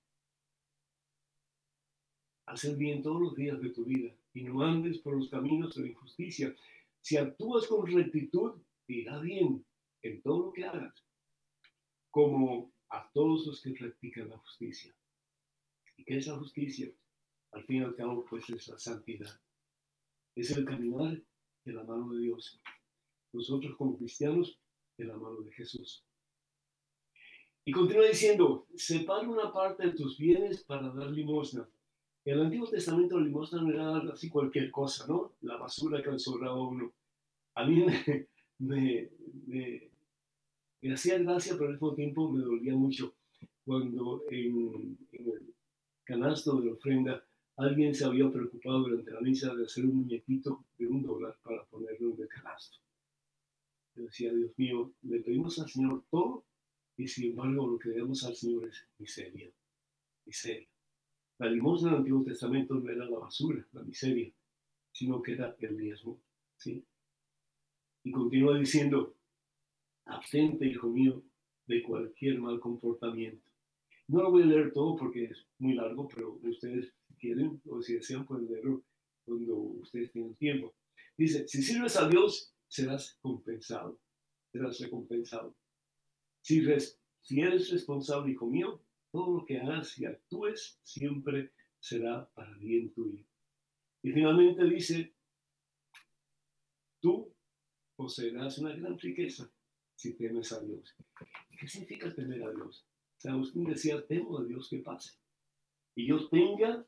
Haz 2.45 2.65
el 2.65 2.75
bien 2.75 3.01
todos 3.01 3.21
los 3.21 3.35
días 3.35 3.59
de 3.61 3.69
tu 3.69 3.85
vida 3.85 4.13
y 4.33 4.43
no 4.43 4.61
andes 4.61 4.99
por 4.99 5.15
los 5.15 5.29
caminos 5.29 5.75
de 5.75 5.83
la 5.83 5.87
injusticia. 5.89 6.55
Si 7.01 7.17
actúas 7.17 7.67
con 7.67 7.87
rectitud, 7.87 8.61
irá 8.87 9.19
bien 9.19 9.65
en 10.01 10.21
todo 10.21 10.47
lo 10.47 10.53
que 10.53 10.65
hagas, 10.65 10.93
como 12.11 12.71
a 12.89 13.09
todos 13.13 13.47
los 13.47 13.61
que 13.61 13.71
practican 13.71 14.29
la 14.29 14.37
justicia. 14.37 14.93
¿Y 15.97 16.03
qué 16.03 16.17
es 16.17 16.29
justicia? 16.29 16.91
Al 17.51 17.63
fin 17.65 17.81
y 17.81 17.83
al 17.83 17.95
cabo, 17.95 18.25
pues 18.29 18.49
es 18.49 18.67
la 18.67 18.77
santidad 18.77 19.39
es 20.35 20.51
el 20.51 20.65
caminar 20.65 21.21
de 21.65 21.73
la 21.73 21.83
mano 21.83 22.11
de 22.13 22.21
Dios. 22.21 22.59
Nosotros 23.31 23.75
como 23.77 23.97
cristianos, 23.97 24.59
de 24.97 25.05
la 25.05 25.17
mano 25.17 25.41
de 25.41 25.51
Jesús. 25.51 26.03
Y 27.65 27.71
continúa 27.71 28.07
diciendo, 28.07 28.67
separa 28.75 29.27
una 29.27 29.51
parte 29.51 29.87
de 29.87 29.93
tus 29.93 30.17
bienes 30.17 30.63
para 30.63 30.89
dar 30.89 31.09
limosna. 31.09 31.67
En 32.25 32.33
el 32.35 32.45
Antiguo 32.45 32.67
Testamento 32.67 33.17
la 33.17 33.25
limosna 33.25 33.61
no 33.61 33.69
era 33.69 34.13
así 34.13 34.29
cualquier 34.29 34.69
cosa, 34.71 35.07
¿no? 35.07 35.33
La 35.41 35.57
basura 35.57 36.01
que 36.03 36.19
sobraba 36.19 36.61
uno. 36.61 36.91
A 37.55 37.65
mí 37.65 37.85
me, 38.59 39.09
hacía 40.91 41.17
gracia, 41.19 41.53
pero 41.53 41.67
al 41.67 41.73
mismo 41.73 41.95
tiempo 41.95 42.29
me 42.29 42.41
dolía 42.41 42.75
mucho 42.75 43.15
cuando 43.65 44.23
en, 44.29 44.97
en 45.11 45.29
el 45.29 45.53
canasto 46.03 46.61
de 46.61 46.71
ofrenda, 46.71 47.23
alguien 47.57 47.93
se 47.93 48.05
había 48.05 48.31
preocupado 48.31 48.79
durante 48.79 49.11
la 49.11 49.21
misa 49.21 49.53
de 49.53 49.65
hacer 49.65 49.85
un 49.85 49.97
muñequito 49.97 50.65
de 50.77 50.87
un 50.87 51.03
dólar 51.03 51.37
para 51.43 51.63
ponerlo 51.65 52.13
en 52.13 52.21
el 52.21 52.27
canasto. 52.27 52.77
Yo 53.95 54.03
decía, 54.03 54.33
Dios 54.33 54.51
mío, 54.57 54.91
le 55.03 55.19
pedimos 55.19 55.59
al 55.59 55.69
Señor 55.69 56.03
todo 56.09 56.43
y 56.97 57.07
sin 57.07 57.31
embargo 57.31 57.67
lo 57.67 57.79
que 57.79 57.89
le 57.89 57.99
damos 57.99 58.23
al 58.23 58.35
Señor 58.35 58.65
es 58.65 58.87
miseria, 58.97 59.51
miseria. 60.25 60.67
La 61.39 61.47
limosna 61.47 61.89
del 61.89 61.99
Antiguo 61.99 62.23
Testamento 62.23 62.75
no 62.75 62.89
era 62.89 63.05
la 63.05 63.19
basura, 63.19 63.65
la 63.71 63.83
miseria, 63.83 64.31
sino 64.91 65.21
que 65.21 65.33
era 65.33 65.55
el 65.59 65.77
diezmo. 65.77 66.19
¿sí? 66.57 66.83
Y 68.03 68.11
continúa 68.11 68.57
diciendo, 68.57 69.15
abstente, 70.05 70.65
hijo 70.65 70.87
mío, 70.89 71.23
de 71.67 71.81
cualquier 71.83 72.39
mal 72.39 72.59
comportamiento. 72.59 73.42
No 74.13 74.21
lo 74.21 74.29
voy 74.29 74.43
a 74.43 74.45
leer 74.45 74.71
todo 74.71 74.95
porque 74.95 75.23
es 75.23 75.47
muy 75.57 75.73
largo, 75.73 76.07
pero 76.07 76.37
ustedes 76.43 76.93
quieren 77.17 77.59
o 77.67 77.81
si 77.81 77.95
desean 77.95 78.27
pueden 78.27 78.45
leerlo 78.45 78.83
cuando 79.25 79.55
ustedes 79.55 80.11
tengan 80.11 80.35
tiempo. 80.35 80.75
Dice, 81.17 81.47
si 81.47 81.63
sirves 81.63 81.97
a 81.97 82.07
Dios, 82.07 82.53
serás 82.67 83.17
compensado, 83.23 83.99
serás 84.51 84.79
recompensado. 84.79 85.55
Si, 86.41 86.63
si 87.21 87.41
eres 87.41 87.71
responsable, 87.71 88.33
hijo 88.33 88.45
mío, 88.45 88.83
todo 89.11 89.39
lo 89.39 89.45
que 89.45 89.57
hagas 89.57 89.97
y 89.97 90.05
actúes 90.05 90.79
siempre 90.83 91.51
será 91.79 92.29
para 92.35 92.55
bien 92.57 92.93
tuyo. 92.93 93.25
Y 94.03 94.11
finalmente 94.11 94.63
dice, 94.65 95.11
tú 96.99 97.33
poseerás 97.95 98.59
una 98.59 98.75
gran 98.75 98.95
riqueza 98.99 99.51
si 99.95 100.13
temes 100.13 100.51
a 100.51 100.61
Dios. 100.61 100.95
¿Qué 101.59 101.67
significa 101.67 102.13
temer 102.13 102.43
a 102.43 102.51
Dios? 102.51 102.85
San 103.23 103.35
Agustín 103.35 103.63
decía, 103.63 104.05
temo 104.05 104.39
a 104.39 104.43
Dios 104.43 104.67
que 104.67 104.79
pase. 104.79 105.17
Y 105.95 106.07
yo 106.07 106.27
tenga, 106.27 106.85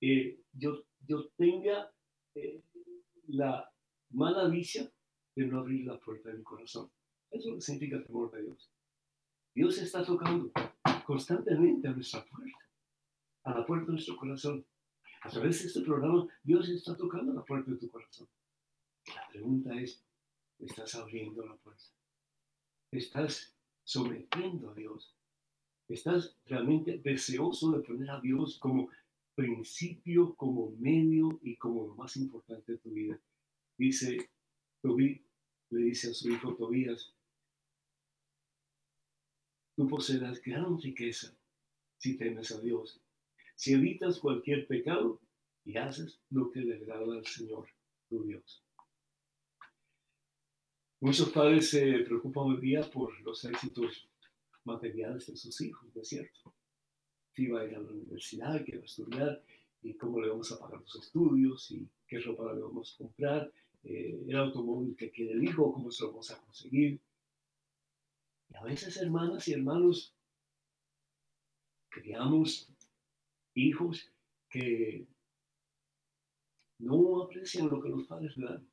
eh, 0.00 0.40
yo, 0.54 0.86
yo 1.06 1.28
tenga 1.36 1.92
eh, 2.34 2.62
la 3.26 3.70
mala 4.08 4.48
vicia 4.48 4.90
de 5.36 5.46
no 5.46 5.58
abrir 5.58 5.84
la 5.84 6.00
puerta 6.00 6.30
de 6.30 6.38
mi 6.38 6.42
corazón. 6.42 6.90
Eso 7.30 7.50
es 7.50 7.54
lo 7.56 7.60
significa 7.60 8.02
temor 8.02 8.30
de 8.30 8.44
Dios. 8.44 8.72
Dios 9.54 9.76
está 9.76 10.02
tocando 10.02 10.50
constantemente 11.04 11.88
a 11.88 11.92
nuestra 11.92 12.24
puerta, 12.24 12.58
a 13.42 13.58
la 13.58 13.66
puerta 13.66 13.84
de 13.84 13.92
nuestro 13.92 14.16
corazón. 14.16 14.64
A 15.24 15.28
través 15.28 15.60
de 15.60 15.68
este 15.68 15.82
programa, 15.82 16.26
Dios 16.42 16.70
está 16.70 16.96
tocando 16.96 17.34
la 17.34 17.44
puerta 17.44 17.70
de 17.70 17.76
tu 17.76 17.90
corazón. 17.90 18.26
La 19.14 19.28
pregunta 19.28 19.78
es, 19.78 20.02
¿estás 20.58 20.94
abriendo 20.94 21.44
la 21.44 21.56
puerta? 21.56 21.84
¿Estás 22.90 23.54
sometiendo 23.82 24.70
a 24.70 24.74
Dios? 24.74 25.14
¿Estás 25.88 26.34
realmente 26.46 26.98
deseoso 26.98 27.72
de 27.72 27.80
poner 27.80 28.10
a 28.10 28.20
Dios 28.20 28.58
como 28.58 28.88
principio, 29.34 30.34
como 30.34 30.70
medio 30.78 31.38
y 31.42 31.56
como 31.56 31.88
lo 31.88 31.94
más 31.94 32.16
importante 32.16 32.72
de 32.72 32.78
tu 32.78 32.90
vida? 32.90 33.20
Dice 33.76 34.30
Tobí, 34.80 35.22
le 35.70 35.84
dice 35.84 36.10
a 36.10 36.14
su 36.14 36.30
hijo 36.30 36.54
Tobías, 36.54 37.12
tú 39.76 39.86
poseerás 39.88 40.40
gran 40.42 40.80
riqueza 40.80 41.36
si 41.98 42.16
temes 42.16 42.50
a 42.52 42.60
Dios, 42.60 43.00
si 43.54 43.74
evitas 43.74 44.20
cualquier 44.20 44.66
pecado 44.66 45.20
y 45.64 45.76
haces 45.76 46.20
lo 46.30 46.50
que 46.50 46.60
le 46.60 46.76
agrada 46.76 47.16
al 47.16 47.26
Señor, 47.26 47.66
tu 48.08 48.24
Dios. 48.24 48.62
Muchos 51.00 51.28
padres 51.30 51.68
se 51.68 51.98
preocupan 52.00 52.44
hoy 52.44 52.60
día 52.60 52.90
por 52.90 53.20
los 53.20 53.44
éxitos 53.44 54.08
materiales 54.64 55.26
de 55.26 55.36
sus 55.36 55.60
hijos, 55.60 55.88
¿no 55.94 56.02
es 56.02 56.08
cierto? 56.08 56.54
Si 57.34 57.48
va 57.48 57.60
a 57.60 57.64
ir 57.66 57.74
a 57.74 57.80
la 57.80 57.90
universidad, 57.90 58.64
que 58.64 58.76
va 58.76 58.82
a 58.82 58.86
estudiar, 58.86 59.44
y 59.82 59.94
cómo 59.94 60.20
le 60.20 60.28
vamos 60.28 60.50
a 60.52 60.58
pagar 60.58 60.80
los 60.80 60.94
estudios, 60.96 61.70
y 61.70 61.88
qué 62.06 62.18
ropa 62.20 62.52
le 62.52 62.62
vamos 62.62 62.94
a 62.94 62.98
comprar, 62.98 63.52
eh, 63.84 64.24
el 64.26 64.36
automóvil 64.36 64.96
que 64.96 65.10
quiere 65.10 65.32
el 65.32 65.44
hijo, 65.44 65.72
cómo 65.72 65.90
se 65.90 66.04
lo 66.04 66.10
vamos 66.10 66.30
a 66.30 66.40
conseguir. 66.40 67.00
Y 68.50 68.56
a 68.56 68.62
veces, 68.62 68.96
hermanas 68.96 69.46
y 69.48 69.52
hermanos, 69.52 70.14
criamos 71.90 72.68
hijos 73.54 74.10
que 74.48 75.06
no 76.78 77.22
aprecian 77.22 77.68
lo 77.68 77.80
que 77.82 77.88
los 77.88 78.06
padres 78.06 78.36
le 78.36 78.46
dan. 78.46 78.68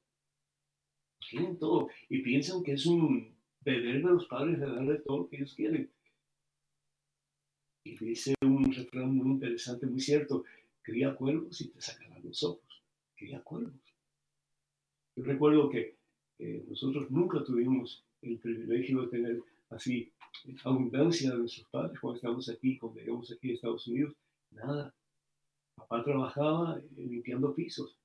Tienen 1.29 1.57
todo 1.57 1.89
y 2.09 2.21
piensan 2.21 2.63
que 2.63 2.73
es 2.73 2.85
un 2.85 3.35
deber 3.61 4.03
de 4.03 4.11
los 4.11 4.27
padres 4.27 4.59
de 4.59 4.65
darle 4.65 4.99
todo 4.99 5.19
lo 5.19 5.29
que 5.29 5.37
ellos 5.37 5.53
quieren. 5.55 5.89
Y 7.83 7.97
dice 7.97 8.35
un 8.41 8.71
refrán 8.71 9.15
muy 9.15 9.31
interesante, 9.31 9.87
muy 9.87 9.99
cierto, 9.99 10.43
cría 10.81 11.15
cuervos 11.15 11.61
y 11.61 11.69
te 11.69 11.81
sacarán 11.81 12.23
los 12.23 12.43
ojos. 12.43 12.83
Cría 13.15 13.41
cuervos. 13.41 13.73
Yo 15.15 15.23
recuerdo 15.23 15.69
que 15.69 15.97
eh, 16.39 16.63
nosotros 16.67 17.09
nunca 17.11 17.43
tuvimos 17.43 18.03
el 18.21 18.37
privilegio 18.39 19.01
de 19.01 19.07
tener 19.07 19.43
así 19.69 20.11
abundancia 20.63 21.31
de 21.31 21.37
nuestros 21.39 21.67
padres 21.69 21.99
cuando 21.99 22.15
estábamos 22.15 22.49
aquí, 22.49 22.77
cuando 22.77 22.99
llegamos 22.99 23.31
aquí 23.31 23.51
a 23.51 23.53
Estados 23.53 23.87
Unidos. 23.87 24.15
Nada. 24.51 24.93
Papá 25.75 26.03
trabajaba 26.03 26.79
eh, 26.79 26.83
limpiando 26.97 27.53
pisos 27.53 27.97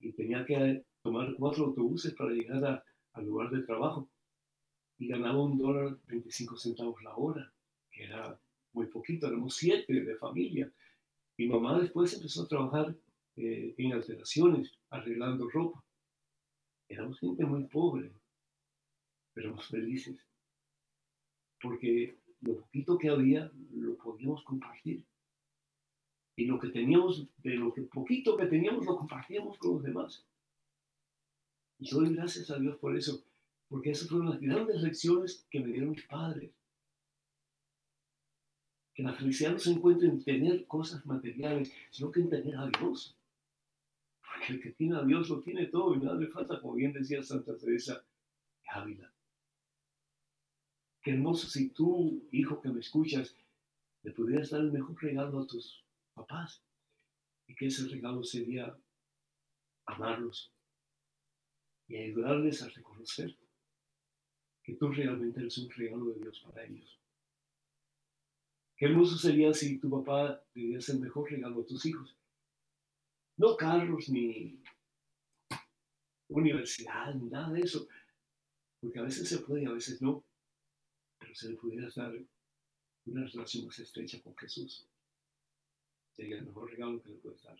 y 0.00 0.12
tenía 0.12 0.44
que 0.44 0.84
tomar 1.02 1.34
cuatro 1.36 1.66
autobuses 1.66 2.14
para 2.14 2.30
llegar 2.30 2.64
a, 2.64 2.84
al 3.12 3.26
lugar 3.26 3.50
de 3.50 3.62
trabajo 3.62 4.08
y 5.00 5.08
ganaba 5.08 5.42
un 5.42 5.56
dólar 5.56 5.98
25 6.08 6.58
centavos 6.58 7.02
la 7.02 7.16
hora, 7.16 7.50
que 7.90 8.04
era 8.04 8.38
muy 8.74 8.86
poquito, 8.86 9.26
éramos 9.26 9.56
siete 9.56 9.94
de 9.94 10.14
familia. 10.16 10.70
Mi 11.38 11.48
mamá 11.48 11.80
después 11.80 12.12
empezó 12.12 12.42
a 12.42 12.48
trabajar 12.48 12.94
eh, 13.36 13.74
en 13.78 13.94
alteraciones, 13.94 14.70
arreglando 14.90 15.48
ropa. 15.48 15.82
Éramos 16.86 17.18
gente 17.18 17.46
muy 17.46 17.64
pobre, 17.64 18.12
pero 19.32 19.48
éramos 19.48 19.68
felices, 19.68 20.18
porque 21.62 22.18
lo 22.42 22.60
poquito 22.60 22.98
que 22.98 23.08
había 23.08 23.50
lo 23.72 23.96
podíamos 23.96 24.44
compartir. 24.44 25.02
Y 26.36 26.44
lo 26.44 26.58
que 26.58 26.68
teníamos, 26.68 27.26
de 27.38 27.54
lo 27.54 27.72
que 27.72 27.82
poquito 27.82 28.36
que 28.36 28.46
teníamos, 28.46 28.84
lo 28.84 28.98
compartíamos 28.98 29.56
con 29.56 29.74
los 29.74 29.82
demás. 29.82 30.26
Y 31.78 31.88
doy 31.88 32.14
gracias 32.14 32.50
a 32.50 32.58
Dios 32.58 32.76
por 32.76 32.94
eso, 32.94 33.24
porque 33.70 33.92
esas 33.92 34.08
fueron 34.08 34.30
las 34.30 34.40
grandes 34.40 34.82
lecciones 34.82 35.46
que 35.48 35.60
me 35.60 35.68
dieron 35.68 35.90
mis 35.90 36.04
padres. 36.06 36.50
Que 38.92 39.04
la 39.04 39.12
felicidad 39.12 39.52
no 39.52 39.58
se 39.60 39.70
encuentra 39.70 40.08
en 40.08 40.24
tener 40.24 40.66
cosas 40.66 41.06
materiales, 41.06 41.72
sino 41.92 42.10
que 42.10 42.20
en 42.20 42.30
tener 42.30 42.56
a 42.56 42.66
Dios. 42.66 43.16
Porque 44.20 44.54
el 44.54 44.60
que 44.60 44.70
tiene 44.72 44.96
a 44.96 45.04
Dios 45.04 45.30
lo 45.30 45.40
tiene 45.40 45.66
todo 45.66 45.94
y 45.94 46.00
nada 46.00 46.16
le 46.16 46.26
falta, 46.26 46.60
como 46.60 46.74
bien 46.74 46.92
decía 46.92 47.22
Santa 47.22 47.56
Teresa 47.56 47.94
de 47.94 48.68
Ávila. 48.70 49.14
Qué 51.00 51.12
hermoso 51.12 51.46
si 51.46 51.70
tú, 51.70 52.28
hijo 52.32 52.60
que 52.60 52.70
me 52.70 52.80
escuchas, 52.80 53.36
le 54.02 54.10
pudieras 54.10 54.50
dar 54.50 54.62
el 54.62 54.72
mejor 54.72 55.00
regalo 55.00 55.40
a 55.40 55.46
tus 55.46 55.84
papás. 56.12 56.60
Y 57.46 57.54
que 57.54 57.66
ese 57.66 57.86
regalo 57.86 58.24
sería 58.24 58.76
amarlos, 59.86 60.52
y 61.86 61.96
ayudarles 61.96 62.62
a 62.62 62.68
reconocer 62.68 63.36
tú 64.74 64.88
realmente 64.88 65.40
eres 65.40 65.58
un 65.58 65.70
regalo 65.70 66.06
de 66.06 66.20
Dios 66.20 66.40
para 66.40 66.64
ellos. 66.64 66.98
Qué 68.76 68.86
hermoso 68.86 69.18
sería 69.18 69.52
si 69.52 69.78
tu 69.78 69.90
papá 69.90 70.42
le 70.54 70.62
diese 70.62 70.92
el 70.92 71.00
mejor 71.00 71.30
regalo 71.30 71.60
a 71.60 71.66
tus 71.66 71.84
hijos. 71.84 72.16
No 73.36 73.56
carros, 73.56 74.08
ni 74.08 74.62
universidad, 76.28 77.14
ni 77.14 77.28
nada 77.28 77.52
de 77.52 77.60
eso. 77.60 77.88
Porque 78.80 78.98
a 78.98 79.02
veces 79.02 79.28
se 79.28 79.38
puede 79.38 79.62
y 79.62 79.66
a 79.66 79.72
veces 79.72 80.00
no. 80.00 80.24
Pero 81.18 81.34
se 81.34 81.50
le 81.50 81.56
pudiera 81.56 81.88
dar 81.94 82.14
una 83.06 83.26
relación 83.26 83.66
más 83.66 83.78
estrecha 83.78 84.20
con 84.22 84.34
Jesús. 84.36 84.88
Sería 86.16 86.38
el 86.38 86.46
mejor 86.46 86.70
regalo 86.70 87.02
que 87.02 87.10
le 87.10 87.16
puedes 87.16 87.42
dar. 87.42 87.58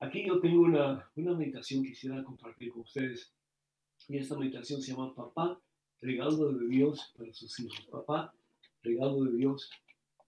Aquí 0.00 0.26
yo 0.26 0.40
tengo 0.40 0.62
una, 0.62 1.10
una 1.16 1.34
meditación 1.34 1.82
que 1.82 1.90
quisiera 1.90 2.24
compartir 2.24 2.70
con 2.72 2.82
ustedes. 2.82 3.32
Y 4.10 4.18
esta 4.18 4.36
meditación 4.36 4.82
se 4.82 4.90
llama 4.90 5.14
Papá, 5.14 5.56
regalo 6.00 6.52
de 6.52 6.66
Dios 6.66 7.14
para 7.16 7.32
sus 7.32 7.60
hijos. 7.60 7.88
Papá, 7.92 8.34
regalo 8.82 9.22
de 9.22 9.36
Dios 9.36 9.70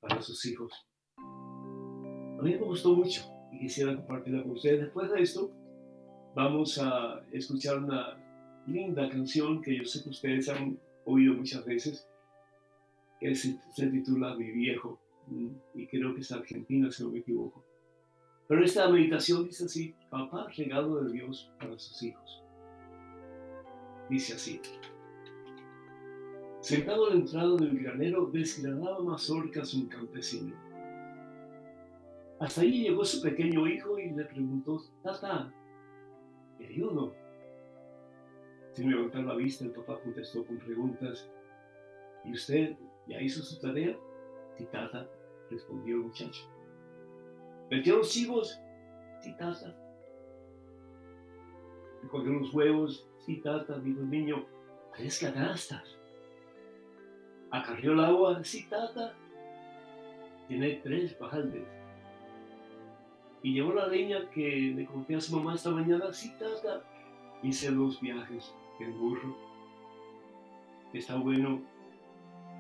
para 0.01 0.23
sus 0.23 0.47
hijos. 0.47 0.73
A 1.18 2.42
mí 2.42 2.53
me 2.53 2.59
gustó 2.59 2.95
mucho 2.95 3.25
y 3.51 3.59
quisiera 3.59 3.97
compartirla 3.97 4.45
con 4.45 4.53
ustedes. 4.53 4.83
Después 4.83 5.11
de 5.11 5.21
esto, 5.21 5.51
vamos 6.37 6.79
a 6.79 7.27
escuchar 7.33 7.79
una 7.79 8.62
linda 8.68 9.09
canción 9.09 9.61
que 9.61 9.77
yo 9.77 9.85
sé 9.85 10.05
que 10.05 10.11
ustedes 10.11 10.49
han 10.49 10.79
oído 11.05 11.35
muchas 11.35 11.64
veces, 11.64 12.09
que 13.18 13.35
se, 13.35 13.59
titula 13.75 14.37
Mi 14.37 14.53
viejo, 14.53 15.01
y 15.75 15.88
creo 15.88 16.14
que 16.14 16.21
es 16.21 16.31
argentina, 16.31 16.88
si 16.92 17.03
no 17.03 17.11
me 17.11 17.18
equivoco. 17.18 17.64
Pero 18.47 18.64
esta 18.64 18.88
meditación 18.88 19.45
dice 19.45 19.64
así, 19.64 19.92
papá, 20.09 20.47
regalo 20.57 21.03
de 21.03 21.12
Dios 21.14 21.51
para 21.59 21.77
sus 21.77 22.01
hijos. 22.05 22.42
Dice 24.12 24.35
así. 24.35 24.61
Sentado 26.61 27.07
a 27.07 27.09
la 27.09 27.14
entrada 27.14 27.57
del 27.57 27.83
granero, 27.83 28.27
desgranaba 28.27 29.03
mazorcas 29.03 29.72
un 29.72 29.87
campesino. 29.87 30.55
Hasta 32.38 32.61
ahí 32.61 32.83
llegó 32.83 33.07
su 33.07 33.22
pequeño 33.22 33.66
hijo 33.66 33.98
y 33.98 34.11
le 34.11 34.27
preguntó, 34.27 34.83
Tata, 35.03 35.51
¿me 36.59 36.66
ayudo? 36.66 37.14
Sin 38.72 38.90
levantar 38.90 39.25
la 39.25 39.35
vista, 39.35 39.64
el 39.64 39.70
papá 39.70 39.98
contestó 40.03 40.44
con 40.44 40.59
preguntas. 40.59 41.31
¿Y 42.27 42.33
usted 42.33 42.77
ya 43.09 43.18
hizo 43.18 43.42
su 43.42 43.59
tarea? 43.62 43.96
Sí, 44.59 44.66
tata, 44.66 45.09
respondió 45.48 45.96
el 45.96 46.03
muchacho. 46.03 46.42
¿Metió 47.70 47.96
los 47.96 48.11
chivos? 48.11 48.61
Sí, 49.22 49.35
tata. 49.38 49.75
¿Recogió 52.03 52.33
los 52.33 52.53
huevos? 52.53 53.09
Sí, 53.25 53.37
tata, 53.37 53.79
dijo 53.79 54.01
el 54.01 54.11
niño. 54.11 54.45
Tres 54.97 55.21
canastas. 55.21 55.97
¿Acarrió 57.51 57.93
el 57.93 58.01
agua? 58.01 58.43
Sí, 58.43 58.67
tata. 58.69 59.15
Tiene 60.49 60.81
tres 60.83 61.17
baldes. 61.19 61.67
¿Y 63.43 63.55
llevó 63.55 63.73
la 63.73 63.87
leña 63.87 64.29
que 64.31 64.73
le 64.77 64.87
conté 64.87 65.17
a 65.17 65.21
su 65.21 65.37
mamá 65.37 65.55
esta 65.55 65.71
mañana? 65.71 66.13
Sí, 66.13 66.35
tata. 66.39 66.83
Hice 67.43 67.71
dos 67.71 68.01
viajes 68.01 68.53
en 68.81 68.99
burro. 68.99 69.37
Está 70.93 71.17
bueno. 71.17 71.63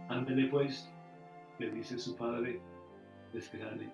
Ándele 0.08 0.48
pues, 0.48 0.90
le 1.58 1.70
dice 1.70 1.98
su 1.98 2.16
padre, 2.16 2.60
desgrane. 3.32 3.92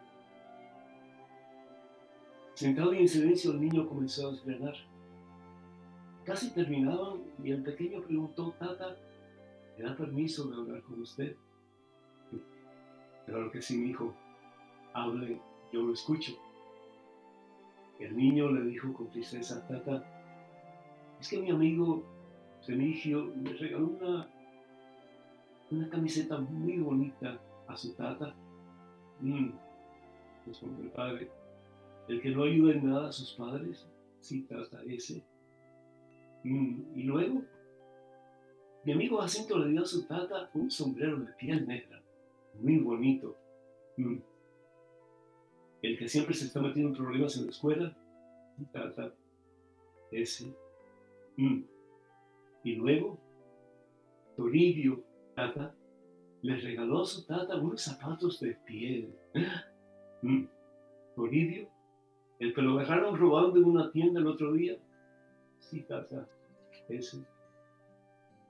Sentado 2.54 2.92
y 2.92 2.98
en 2.98 3.08
silencio, 3.08 3.52
el 3.52 3.60
niño 3.60 3.88
comenzó 3.88 4.28
a 4.28 4.30
desgranar. 4.32 4.74
Casi 6.28 6.50
terminaban 6.50 7.22
y 7.42 7.52
el 7.52 7.62
pequeño 7.62 8.02
preguntó, 8.02 8.52
Tata, 8.58 8.94
¿me 9.78 9.84
da 9.84 9.96
permiso 9.96 10.46
de 10.50 10.56
hablar 10.56 10.82
con 10.82 11.00
usted? 11.00 11.34
Claro 13.24 13.50
que 13.50 13.62
sí, 13.62 13.78
mi 13.78 13.92
hijo. 13.92 14.12
Hable, 14.92 15.40
yo 15.72 15.80
lo 15.80 15.94
escucho. 15.94 16.32
El 17.98 18.14
niño 18.14 18.50
le 18.50 18.62
dijo 18.66 18.92
con 18.92 19.08
tristeza, 19.08 19.66
Tata, 19.68 20.04
es 21.18 21.30
que 21.30 21.38
mi 21.38 21.50
amigo 21.50 22.04
Remigio 22.66 23.32
me 23.34 23.54
regaló 23.54 23.86
una, 23.86 24.28
una 25.70 25.88
camiseta 25.88 26.36
muy 26.36 26.76
bonita 26.76 27.40
a 27.68 27.74
su 27.74 27.94
tata. 27.94 28.34
Mm, 29.20 29.52
respondió 30.44 30.84
el 30.84 30.90
padre. 30.90 31.30
El 32.06 32.20
que 32.20 32.28
no 32.28 32.42
ayuda 32.42 32.74
en 32.74 32.90
nada 32.90 33.08
a 33.08 33.12
sus 33.12 33.32
padres, 33.32 33.88
sí, 34.20 34.42
tata, 34.42 34.82
ese. 34.86 35.24
Y 36.48 37.02
luego, 37.02 37.42
mi 38.84 38.92
amigo 38.92 39.18
Jacinto 39.18 39.58
le 39.58 39.70
dio 39.70 39.82
a 39.82 39.86
su 39.86 40.06
tata 40.06 40.50
un 40.54 40.70
sombrero 40.70 41.20
de 41.20 41.32
piel 41.34 41.66
negra, 41.66 42.02
muy 42.54 42.78
bonito. 42.78 43.36
Mm. 43.98 44.16
El 45.82 45.98
que 45.98 46.08
siempre 46.08 46.34
se 46.34 46.46
está 46.46 46.60
metiendo 46.60 46.90
en 46.90 46.96
problemas 46.96 47.36
en 47.36 47.44
la 47.44 47.50
escuela, 47.50 47.96
sí, 48.56 48.64
tata, 48.72 49.12
ese. 50.10 50.54
Mm. 51.36 51.64
Y 52.64 52.74
luego, 52.76 53.18
Toribio, 54.36 55.04
tata, 55.34 55.74
le 56.40 56.56
regaló 56.56 57.02
a 57.02 57.06
su 57.06 57.26
tata 57.26 57.56
unos 57.56 57.82
zapatos 57.82 58.40
de 58.40 58.54
piel. 58.66 59.14
Mm. 60.20 60.48
Toribio, 61.14 61.68
el 62.40 62.52
que 62.52 62.60
lo 62.60 62.76
dejaron 62.76 63.16
robando 63.16 63.60
en 63.60 63.66
una 63.66 63.92
tienda 63.92 64.18
el 64.18 64.26
otro 64.26 64.52
día. 64.52 64.76
Sí, 65.60 65.82
tata, 65.82 66.28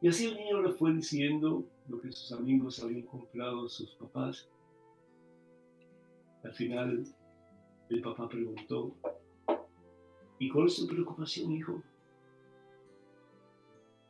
Y 0.01 0.09
así 0.09 0.27
el 0.27 0.37
niño 0.37 0.63
le 0.63 0.73
fue 0.73 0.93
diciendo 0.93 1.65
lo 1.89 2.01
que 2.01 2.13
sus 2.13 2.33
amigos 2.33 2.83
habían 2.83 3.03
comprado 3.03 3.67
a 3.67 3.69
sus 3.69 3.91
papás. 3.97 4.49
Al 6.45 6.55
final, 6.55 7.05
el 7.91 8.01
papá 8.01 8.29
preguntó, 8.29 8.95
¿y 10.39 10.49
cuál 10.51 10.67
es 10.67 10.77
tu 10.77 10.87
preocupación, 10.87 11.51
hijo? 11.53 11.83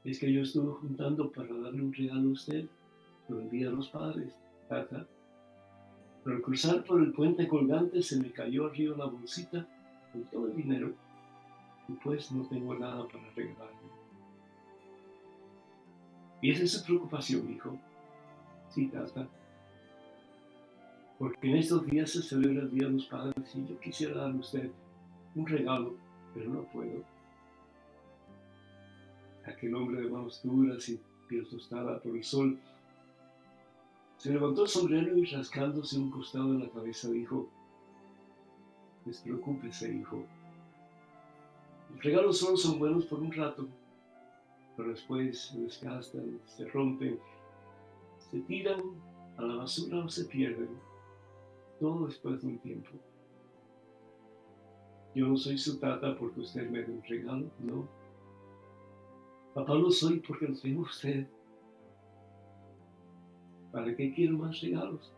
Es 0.05 0.19
que 0.19 0.33
yo 0.33 0.43
estuve 0.43 0.73
juntando 0.75 1.33
para 1.33 1.55
darle 1.55 1.83
un 1.83 1.93
regalo 1.93 2.29
a 2.29 2.33
usted 2.33 2.67
por 3.27 3.41
el 3.41 3.51
Día 3.51 3.71
de 3.71 3.77
los 3.77 3.89
Padres, 3.89 4.39
tata. 4.69 5.07
Pero 6.23 6.37
al 6.37 6.43
cruzar 6.43 6.85
por 6.85 7.01
el 7.01 7.13
puente 7.13 7.49
colgante 7.49 8.03
se 8.03 8.21
me 8.21 8.31
cayó 8.31 8.67
arriba 8.67 8.97
la 8.97 9.07
bolsita 9.07 9.67
con 10.13 10.25
todo 10.25 10.49
el 10.49 10.57
dinero 10.57 10.93
y 11.89 11.93
pues 11.95 12.31
no 12.33 12.47
tengo 12.49 12.75
nada 12.75 13.07
para 13.09 13.31
regalarle. 13.35 13.98
Y 16.41 16.53
esa 16.53 16.65
es 16.65 16.73
su 16.73 16.85
preocupación, 16.85 17.51
hijo. 17.51 17.79
Sí, 18.71 18.87
tata. 18.89 19.29
Porque 21.19 21.51
en 21.51 21.57
estos 21.57 21.85
días 21.87 22.11
se 22.11 22.23
celebra 22.23 22.63
el 22.63 22.71
Día 22.71 22.87
de 22.87 22.95
los 22.95 23.07
Padres 23.07 23.55
y 23.55 23.67
yo 23.67 23.79
quisiera 23.81 24.15
darle 24.15 24.37
a 24.37 24.41
usted 24.41 24.71
un 25.35 25.47
regalo, 25.47 25.97
pero 26.35 26.51
no 26.51 26.63
puedo 26.71 27.03
aquel 29.49 29.75
hombre 29.75 30.03
de 30.03 30.11
manos 30.11 30.41
duras 30.43 30.89
y 30.89 31.01
piel 31.27 31.47
tostada 31.49 32.01
por 32.01 32.17
el 32.17 32.25
sol, 32.25 32.59
se 34.17 34.33
levantó 34.33 34.63
el 34.63 34.69
sombrero 34.69 35.17
y 35.17 35.25
rascándose 35.27 35.99
un 35.99 36.11
costado 36.11 36.53
de 36.53 36.65
la 36.65 36.71
cabeza 36.71 37.09
dijo, 37.11 37.49
despreocúpese, 39.05 39.95
hijo. 39.95 40.25
Los 41.95 42.03
regalos 42.03 42.39
solo 42.39 42.57
son 42.57 42.79
buenos 42.79 43.07
por 43.07 43.21
un 43.21 43.33
rato, 43.33 43.69
pero 44.79 44.91
después 44.91 45.41
se 45.41 45.61
desgastan, 45.61 46.41
se 46.47 46.65
rompen, 46.69 47.19
se 48.31 48.39
tiran 48.43 48.81
a 49.37 49.43
la 49.43 49.57
basura 49.57 50.05
o 50.05 50.09
se 50.09 50.25
pierden, 50.27 50.71
todo 51.81 52.07
después 52.07 52.41
de 52.41 52.47
un 52.47 52.59
tiempo. 52.61 52.91
Yo 55.17 55.27
no 55.27 55.37
soy 55.37 55.59
su 55.59 55.81
tata 55.81 56.17
porque 56.17 56.41
usted 56.41 56.71
me 56.71 56.85
dé 56.85 56.93
un 56.93 57.03
regalo, 57.03 57.51
no. 57.59 57.89
Papá 59.53 59.75
lo 59.75 59.91
soy 59.91 60.21
porque 60.21 60.47
lo 60.47 60.57
tengo 60.57 60.83
usted. 60.83 61.27
¿Para 63.73 63.97
qué 63.97 64.15
quiero 64.15 64.39
más 64.39 64.61
regalos? 64.61 65.13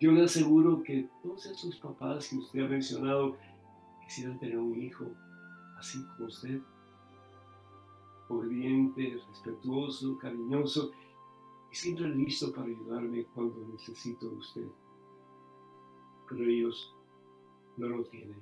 Yo 0.00 0.10
le 0.10 0.24
aseguro 0.24 0.82
que 0.82 1.08
todos 1.22 1.46
esos 1.46 1.76
papás 1.76 2.30
que 2.30 2.36
usted 2.36 2.64
ha 2.64 2.68
mencionado 2.68 3.36
quisieran 4.02 4.40
tener 4.40 4.58
un 4.58 4.76
hijo 4.82 5.04
así 5.78 6.04
como 6.16 6.26
usted. 6.26 6.60
Obediente, 8.30 9.20
respetuoso, 9.28 10.16
cariñoso 10.18 10.92
y 11.70 11.74
siempre 11.74 12.08
listo 12.08 12.52
para 12.52 12.66
ayudarme 12.66 13.24
cuando 13.34 13.66
necesito 13.68 14.30
de 14.30 14.36
usted. 14.36 14.68
Pero 16.28 16.44
ellos 16.44 16.94
no 17.76 17.88
lo 17.88 18.04
tienen. 18.04 18.40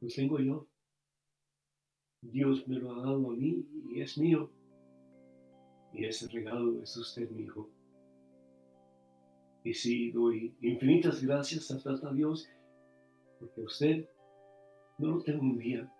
Los 0.00 0.14
tengo 0.14 0.38
yo. 0.38 0.66
Dios 2.22 2.66
me 2.68 2.76
lo 2.76 2.92
ha 2.92 2.98
dado 2.98 3.30
a 3.30 3.34
mí 3.34 3.66
y 3.88 4.00
es 4.00 4.16
mío. 4.16 4.50
Y 5.92 6.04
ese 6.06 6.28
regalo 6.28 6.80
es 6.82 6.96
usted, 6.96 7.30
mi 7.30 7.42
hijo. 7.42 7.68
Y 9.64 9.72
sí, 9.72 10.10
doy 10.12 10.54
infinitas 10.60 11.22
gracias 11.22 11.70
a 11.70 12.12
Dios, 12.12 12.48
porque 13.38 13.62
usted 13.62 14.08
no 14.98 15.16
lo 15.16 15.22
tengo 15.22 15.40
un 15.40 15.58
día, 15.58 15.90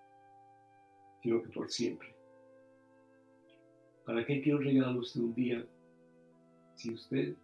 sino 1.25 1.43
que 1.43 1.49
por 1.49 1.71
siempre. 1.71 2.15
¿Para 4.05 4.27
qué 4.27 4.43
quiero 4.43 4.59
regalo 4.59 5.01
usted 5.01 5.23
un 5.23 5.35
día 5.35 5.67
si 6.75 6.93
usted 6.93 7.35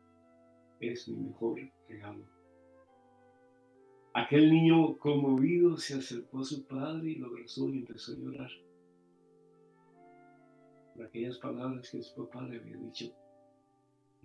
es 0.80 1.08
mi 1.08 1.16
mejor 1.16 1.58
regalo? 1.88 2.22
Aquel 4.12 4.50
niño 4.50 4.98
conmovido 4.98 5.78
se 5.78 5.94
acercó 5.94 6.40
a 6.40 6.44
su 6.44 6.66
padre 6.66 7.12
y 7.12 7.14
lo 7.14 7.28
abrazó 7.28 7.70
y 7.70 7.78
empezó 7.78 8.12
a 8.12 8.16
llorar 8.16 8.50
aquellas 11.02 11.38
palabras 11.38 11.90
que 11.90 12.02
su 12.02 12.26
papá 12.26 12.42
le 12.42 12.58
había 12.58 12.76
dicho. 12.76 13.06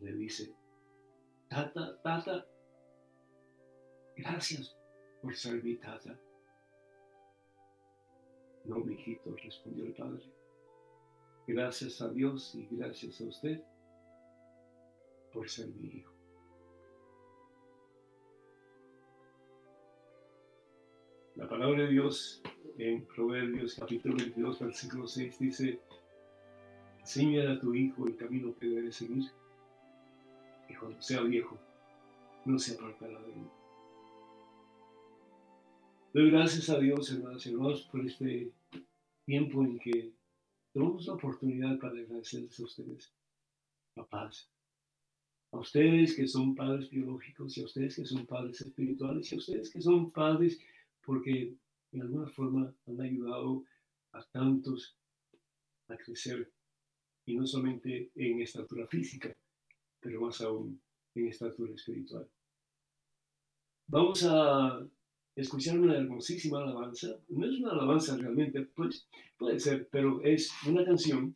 Le 0.01 0.11
dice, 0.17 0.53
tata, 1.47 2.01
tata, 2.01 2.45
gracias 4.17 4.75
por 5.21 5.33
ser 5.33 5.63
mi 5.63 5.77
tata. 5.77 6.19
No, 8.67 8.77
mijito, 8.79 9.35
respondió 9.35 9.85
el 9.85 9.93
padre. 9.93 10.23
Gracias 11.47 12.01
a 12.01 12.09
Dios 12.09 12.55
y 12.55 12.67
gracias 12.71 13.21
a 13.21 13.25
usted 13.25 13.61
por 15.31 15.47
ser 15.47 15.67
mi 15.67 15.89
hijo. 15.89 16.11
La 21.35 21.47
palabra 21.47 21.83
de 21.83 21.89
Dios 21.89 22.41
en 22.77 23.05
Proverbios 23.05 23.75
capítulo 23.75 24.15
22, 24.15 24.59
versículo 24.59 25.05
6 25.05 25.39
dice, 25.39 25.79
Enseña 26.99 27.51
a 27.51 27.59
tu 27.59 27.75
hijo 27.75 28.07
el 28.07 28.15
camino 28.15 28.55
que 28.57 28.67
debe 28.67 28.91
seguir, 28.91 29.25
y 30.67 30.73
cuando 30.73 30.99
sea 31.01 31.21
viejo, 31.21 31.57
no 32.45 32.57
se 32.57 32.73
apartará 32.73 33.21
de 33.21 33.33
él. 33.33 33.49
Doy 36.13 36.31
gracias 36.31 36.69
a 36.69 36.79
Dios, 36.79 37.11
hermanos 37.11 37.45
y 37.45 37.51
hermanos, 37.51 37.89
por 37.91 37.99
este 38.05 38.51
tiempo 39.25 39.63
en 39.63 39.79
que 39.79 40.13
tenemos 40.73 41.05
la 41.07 41.13
oportunidad 41.13 41.79
para 41.79 41.99
agradecerles 41.99 42.59
a 42.59 42.63
ustedes, 42.63 43.13
papás, 43.93 44.49
a 45.51 45.59
ustedes 45.59 46.15
que 46.15 46.27
son 46.27 46.55
padres 46.55 46.89
biológicos 46.89 47.57
y 47.57 47.61
a 47.61 47.65
ustedes 47.65 47.95
que 47.95 48.05
son 48.05 48.25
padres 48.25 48.61
espirituales 48.61 49.31
y 49.31 49.35
a 49.35 49.37
ustedes 49.37 49.69
que 49.69 49.81
son 49.81 50.11
padres 50.11 50.59
porque 51.01 51.55
de 51.91 52.01
alguna 52.01 52.27
forma 52.27 52.73
han 52.87 53.01
ayudado 53.01 53.63
a 54.11 54.23
tantos 54.25 54.97
a 55.87 55.97
crecer 55.97 56.51
y 57.25 57.35
no 57.35 57.45
solamente 57.45 58.11
en 58.15 58.41
estatura 58.41 58.87
física, 58.87 59.35
pero 59.99 60.21
más 60.21 60.41
aún 60.41 60.81
en 61.15 61.27
estatura 61.27 61.73
espiritual. 61.73 62.27
Vamos 63.87 64.23
a 64.23 64.85
escuchar 65.35 65.79
una 65.79 65.97
hermosísima 65.97 66.59
alabanza. 66.59 67.19
No 67.29 67.45
es 67.45 67.59
una 67.59 67.71
alabanza 67.71 68.17
realmente, 68.17 68.61
pues 68.75 69.07
puede 69.37 69.59
ser, 69.59 69.87
pero 69.91 70.21
es 70.23 70.51
una 70.67 70.85
canción 70.85 71.35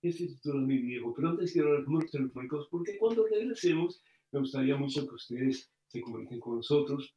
que 0.00 0.12
se 0.12 0.26
titula 0.26 0.60
Mi 0.60 0.78
Viejo. 0.78 1.14
Pero 1.14 1.30
antes 1.30 1.52
quiero 1.52 1.68
hablar 1.68 1.84
números 1.84 2.10
telefónicos 2.10 2.68
porque 2.70 2.98
cuando 2.98 3.26
regresemos 3.26 4.02
me 4.32 4.40
gustaría 4.40 4.76
mucho 4.76 5.06
que 5.08 5.14
ustedes 5.14 5.70
se 5.86 6.00
comuniquen 6.00 6.40
con 6.40 6.56
nosotros, 6.56 7.14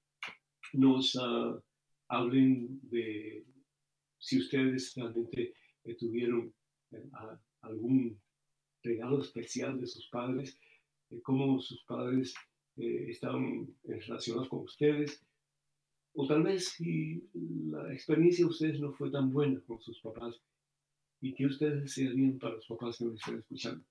nos 0.74 1.16
uh, 1.16 1.60
hablen 2.08 2.80
de 2.84 3.44
si 4.20 4.40
ustedes 4.40 4.94
realmente 4.96 5.54
eh, 5.84 5.96
tuvieron 5.96 6.54
eh, 6.92 7.04
algún 7.62 8.20
regalo 8.84 9.22
especial 9.22 9.80
de 9.80 9.88
sus 9.88 10.08
padres, 10.10 10.60
eh, 11.10 11.20
cómo 11.22 11.60
sus 11.60 11.84
padres 11.84 12.34
eh, 12.78 13.08
estaban 13.10 13.68
relacionados 13.84 14.50
con 14.50 14.60
ustedes, 14.62 15.24
o 16.22 16.28
tal 16.28 16.44
vez 16.44 16.68
si 16.76 17.24
la 17.72 17.94
experiencia 17.94 18.44
de 18.44 18.52
ustedes 18.52 18.82
no 18.82 18.92
fue 18.92 19.10
tan 19.10 19.32
buena 19.32 19.62
con 19.66 19.80
sus 19.80 20.02
papás 20.02 20.36
y 21.22 21.34
que 21.34 21.46
ustedes 21.46 21.82
desearían 21.84 22.38
para 22.38 22.56
los 22.56 22.68
papás 22.68 22.98
que 22.98 23.06
me 23.06 23.16
están 23.16 23.40
escuchando. 23.40 23.86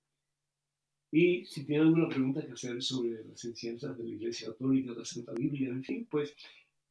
Y 1.11 1.47
si 1.47 1.65
tienen 1.65 1.87
alguna 1.87 2.11
pregunta 2.11 2.45
que 2.45 2.53
hacer 2.53 2.83
sobre 2.83 3.25
las 3.25 3.43
enseñanzas 3.47 3.97
de 3.97 4.05
la 4.05 4.11
Iglesia 4.11 4.49
Católica, 4.49 4.93
la 4.93 5.07
Santa 5.07 5.33
Biblia, 5.33 5.71
en 5.71 5.83
fin, 5.83 6.07
pues 6.11 6.37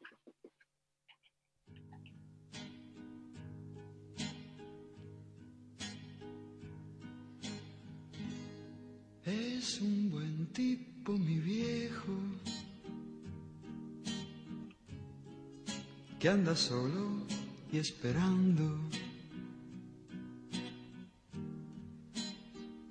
Es 9.24 9.80
un 9.80 10.10
buen 10.10 10.46
tipo, 10.52 11.12
mi 11.12 11.38
viejo 11.38 12.12
que 16.18 16.28
anda 16.28 16.56
solo 16.56 17.24
y 17.72 17.78
esperando. 17.78 18.80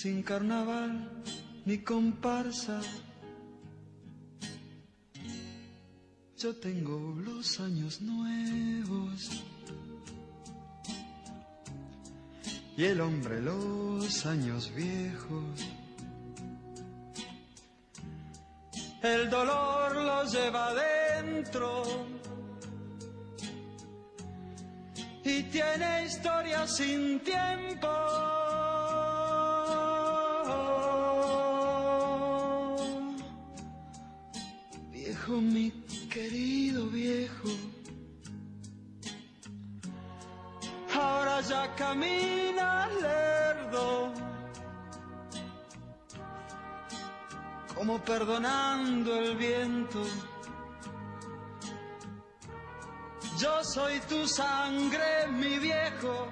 sin 0.00 0.22
carnaval 0.22 1.22
ni 1.66 1.76
comparsa. 1.84 2.80
Yo 6.38 6.56
tengo 6.56 7.14
los 7.22 7.60
años 7.60 8.00
nuevos 8.00 9.28
y 12.78 12.84
el 12.84 12.98
hombre 13.02 13.42
los 13.42 14.24
años 14.24 14.72
viejos. 14.74 15.68
El 19.02 19.28
dolor 19.28 19.96
lo 19.96 20.24
lleva 20.24 20.72
dentro 20.72 21.82
y 25.24 25.42
tiene 25.42 26.06
historia 26.06 26.66
sin 26.66 27.20
tiempo. 27.20 28.39
Viejo, 35.20 35.40
mi 35.42 35.70
querido 36.08 36.86
viejo, 36.86 37.48
ahora 40.94 41.42
ya 41.42 41.74
camina 41.74 42.88
lerdo, 42.88 44.12
como 47.74 47.98
perdonando 47.98 49.14
el 49.18 49.36
viento. 49.36 50.02
Yo 53.38 53.62
soy 53.62 54.00
tu 54.08 54.26
sangre, 54.26 55.28
mi 55.28 55.58
viejo. 55.58 56.28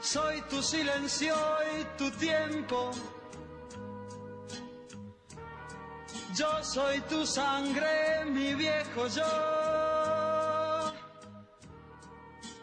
Soy 0.00 0.40
tu 0.42 0.62
silencio 0.62 1.34
y 1.76 1.98
tu 1.98 2.08
tiempo. 2.12 2.92
Yo 6.36 6.64
soy 6.64 7.00
tu 7.08 7.24
sangre, 7.24 8.24
mi 8.28 8.54
viejo. 8.54 9.06
Yo 9.06 9.22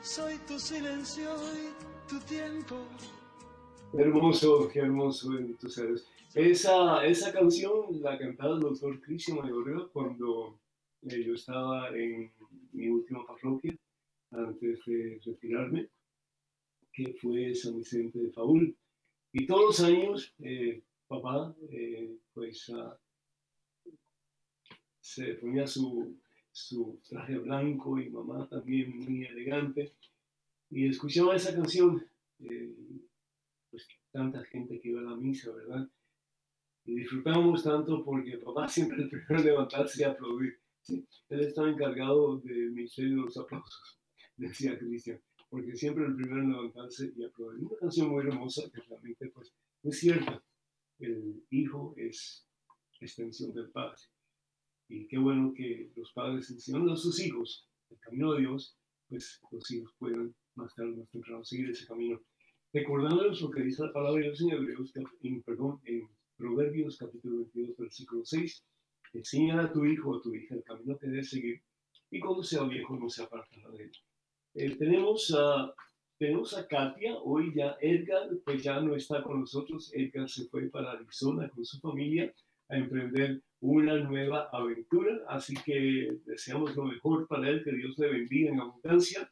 Soy 0.02 0.38
tu 0.46 0.60
silencio 0.60 1.30
y 1.56 2.10
tu 2.10 2.20
tiempo. 2.26 2.76
Hermoso, 3.94 4.68
qué 4.68 4.80
hermoso 4.80 5.38
en 5.38 5.56
tus 5.56 5.76
seres. 5.76 6.06
Esa, 6.36 7.06
esa 7.06 7.32
canción 7.32 8.02
la 8.02 8.18
cantaba 8.18 8.56
el 8.56 8.60
doctor 8.60 9.00
Cristian 9.00 9.38
Mayorga 9.38 9.88
cuando 9.94 10.60
eh, 11.04 11.24
yo 11.26 11.34
estaba 11.36 11.96
en 11.96 12.30
mi 12.74 12.90
última 12.90 13.26
parroquia 13.26 13.74
antes 14.32 14.84
de 14.86 15.22
retirarme, 15.26 15.88
que 16.92 17.14
fue 17.14 17.56
San 17.56 17.78
Vicente 17.78 18.20
de 18.20 18.32
Faúl. 18.32 18.76
Y 19.32 19.48
todos 19.48 19.62
los 19.62 19.80
años, 19.80 20.34
eh, 20.40 20.82
papá, 21.08 21.56
eh, 21.70 22.18
pues 22.34 22.70
ah, 22.76 22.98
se 25.02 25.34
ponía 25.36 25.68
su, 25.68 26.16
su 26.52 27.00
traje 27.10 27.38
blanco 27.40 28.00
y 28.00 28.10
mamá 28.10 28.48
también 28.48 28.98
muy 28.98 29.26
elegante. 29.26 29.94
Y 30.70 30.88
escuchaba 30.88 31.36
esa 31.36 31.54
canción, 31.54 32.06
eh, 32.40 32.74
pues 33.70 33.88
tanta 34.12 34.44
gente 34.46 34.80
que 34.80 34.90
iba 34.90 35.02
a 35.02 35.04
la 35.04 35.16
misa, 35.16 35.52
¿verdad? 35.52 35.90
Y 36.86 36.96
disfrutábamos 36.96 37.64
tanto 37.64 38.04
porque 38.06 38.38
papá 38.38 38.68
siempre 38.68 39.04
el 39.04 39.10
primero 39.10 39.40
en 39.40 39.46
levantarse 39.46 40.02
y 40.02 40.06
aplaudir. 40.06 40.60
¿sí? 40.82 41.06
Él 41.30 41.42
estaba 41.42 41.70
encargado 41.70 42.38
del 42.38 42.72
ministerio 42.72 43.18
de 43.18 43.22
los 43.24 43.38
aplausos, 43.38 44.00
decía 44.38 44.78
Cristian, 44.78 45.20
porque 45.50 45.76
siempre 45.76 46.06
el 46.06 46.16
primero 46.16 46.42
en 46.42 46.52
levantarse 46.52 47.12
y 47.16 47.24
aplaudir. 47.24 47.66
Una 47.66 47.78
canción 47.78 48.10
muy 48.10 48.26
hermosa 48.26 48.64
que 48.74 48.82
realmente 48.82 49.30
pues 49.30 49.54
es 49.84 50.00
cierta. 50.00 50.42
El 51.00 51.44
hijo 51.50 51.94
es 51.98 52.46
extensión 53.00 53.52
del 53.54 53.70
padre. 53.70 53.98
Y 54.92 55.08
qué 55.08 55.18
bueno 55.18 55.54
que 55.56 55.90
los 55.96 56.12
padres 56.12 56.50
enseñan 56.52 56.90
a 56.90 56.98
sus 56.98 57.18
hijos 57.26 57.66
el 57.90 57.98
camino 58.00 58.34
de 58.34 58.42
Dios, 58.42 58.78
pues 59.08 59.40
los 59.50 59.72
hijos 59.72 59.94
puedan 59.98 60.36
más 60.56 60.76
tarde 60.76 60.98
más 60.98 61.10
temprano 61.10 61.46
seguir 61.46 61.70
ese 61.70 61.88
camino. 61.88 62.20
Recordándoles 62.74 63.40
lo 63.40 63.50
que 63.52 63.64
dice 63.64 63.86
la 63.86 63.94
palabra 63.94 64.20
de 64.20 64.28
Dios 64.28 64.42
en 64.42 64.50
Hebreos, 64.50 64.94
en, 65.22 65.42
perdón, 65.44 65.80
en 65.86 66.10
Proverbios 66.36 66.98
capítulo 66.98 67.38
22, 67.38 67.78
versículo 67.78 68.26
6, 68.26 68.66
enseña 69.14 69.62
a 69.62 69.72
tu 69.72 69.86
hijo 69.86 70.10
o 70.10 70.18
a 70.18 70.22
tu 70.22 70.36
hija 70.36 70.56
el 70.56 70.64
camino 70.64 70.98
que 70.98 71.08
debe 71.08 71.24
seguir 71.24 71.62
y 72.10 72.20
cuando 72.20 72.44
sea 72.44 72.64
viejo 72.64 72.98
no 72.98 73.10
se 73.10 73.24
apartará 73.24 73.70
de 73.70 73.84
él. 73.86 73.92
Eh, 74.56 74.76
tenemos, 74.76 75.34
tenemos 76.18 76.58
a 76.58 76.68
Katia, 76.68 77.16
hoy 77.24 77.54
ya 77.56 77.78
Edgar, 77.80 78.30
pues 78.44 78.62
ya 78.62 78.82
no 78.82 78.94
está 78.94 79.24
con 79.24 79.40
nosotros, 79.40 79.90
Edgar 79.94 80.28
se 80.28 80.50
fue 80.50 80.70
para 80.70 80.92
Arizona 80.92 81.50
con 81.50 81.64
su 81.64 81.80
familia 81.80 82.34
a 82.72 82.78
emprender 82.78 83.42
una 83.60 83.96
nueva 83.98 84.50
aventura, 84.52 85.20
así 85.28 85.54
que 85.54 86.18
deseamos 86.26 86.76
lo 86.76 86.86
mejor 86.86 87.28
para 87.28 87.48
él, 87.48 87.64
que 87.64 87.74
Dios 87.74 87.98
le 88.00 88.10
bendiga 88.10 88.52
en 88.52 88.60
abundancia 88.60 89.30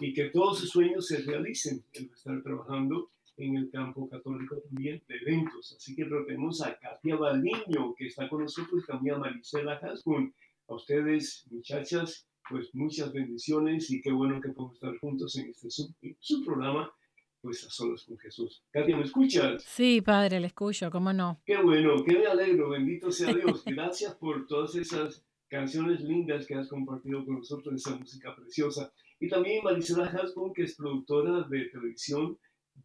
y 0.00 0.12
que 0.12 0.26
todos 0.26 0.60
sus 0.60 0.70
sueños 0.70 1.08
se 1.08 1.22
realicen. 1.22 1.82
Él 1.94 2.08
va 2.08 2.12
a 2.12 2.16
estar 2.16 2.42
trabajando 2.42 3.10
en 3.38 3.56
el 3.56 3.70
campo 3.70 4.08
católico 4.08 4.56
también 4.68 5.02
de 5.08 5.16
eventos, 5.16 5.74
así 5.76 5.96
que 5.96 6.04
tenemos 6.04 6.62
a 6.62 6.78
Katia 6.78 7.16
Baldiño, 7.16 7.94
que 7.96 8.06
está 8.06 8.28
con 8.28 8.42
nosotros, 8.42 8.84
y 8.84 8.86
también 8.86 9.16
a 9.16 9.18
Marisela 9.18 9.80
Hasbun. 9.82 10.32
A 10.68 10.74
ustedes, 10.74 11.44
muchachas, 11.50 12.28
pues 12.48 12.72
muchas 12.74 13.12
bendiciones 13.12 13.90
y 13.90 14.00
qué 14.00 14.12
bueno 14.12 14.40
que 14.40 14.50
podemos 14.50 14.74
estar 14.74 14.96
juntos 14.98 15.36
en 15.36 15.50
este 15.50 15.70
su, 15.70 15.92
su 16.20 16.44
programa 16.44 16.92
pues 17.42 17.66
a 17.66 17.70
solos 17.70 18.04
con 18.04 18.16
Jesús. 18.18 18.62
Katia, 18.70 18.96
¿me 18.96 19.02
escuchas? 19.02 19.62
Sí, 19.64 20.00
padre, 20.00 20.38
le 20.38 20.46
escucho, 20.46 20.90
¿cómo 20.90 21.12
no? 21.12 21.42
Qué 21.44 21.60
bueno, 21.60 22.02
qué 22.04 22.18
me 22.18 22.26
alegro, 22.26 22.70
bendito 22.70 23.10
sea 23.10 23.34
Dios. 23.34 23.64
Gracias 23.66 24.14
por 24.14 24.46
todas 24.46 24.76
esas 24.76 25.24
canciones 25.48 26.00
lindas 26.00 26.46
que 26.46 26.54
has 26.54 26.68
compartido 26.68 27.26
con 27.26 27.38
nosotros, 27.38 27.74
esa 27.74 27.96
música 27.96 28.34
preciosa. 28.34 28.92
Y 29.18 29.28
también 29.28 29.62
Marisela 29.64 30.06
Hasbun, 30.06 30.54
que 30.54 30.62
es 30.62 30.76
productora 30.76 31.42
de 31.48 31.64
televisión 31.66 32.38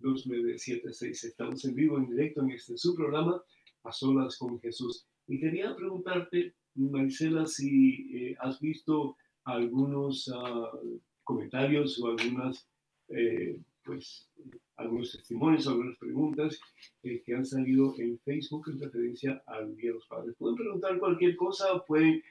205-271-2976. 0.00 1.24
Estamos 1.24 1.64
en 1.64 1.74
vivo, 1.74 1.98
en 1.98 2.06
directo 2.06 2.42
en 2.42 2.52
este 2.52 2.78
su 2.78 2.94
programa, 2.94 3.42
A 3.82 3.90
Solas 3.90 4.38
con 4.38 4.60
Jesús. 4.60 5.08
Y 5.26 5.38
quería 5.40 5.74
preguntarte, 5.76 6.54
Marisela, 6.74 7.46
si 7.46 8.10
eh, 8.16 8.36
has 8.40 8.60
visto 8.60 9.16
algunos 9.44 10.28
uh, 10.28 11.00
comentarios 11.24 12.00
o 12.00 12.08
algunas, 12.08 12.68
eh, 13.08 13.58
pues, 13.84 14.28
algunos 14.76 15.12
testimonios, 15.12 15.66
algunas 15.66 15.98
preguntas 15.98 16.60
eh, 17.02 17.22
que 17.24 17.34
han 17.34 17.44
salido 17.44 17.94
en 17.98 18.18
Facebook 18.20 18.68
en 18.70 18.80
referencia 18.80 19.42
al 19.46 19.76
Día 19.76 19.90
de 19.90 19.94
los 19.94 20.06
Padres. 20.06 20.34
Pueden 20.38 20.56
preguntar 20.56 20.98
cualquier 20.98 21.36
cosa, 21.36 21.84
pueden 21.86 22.22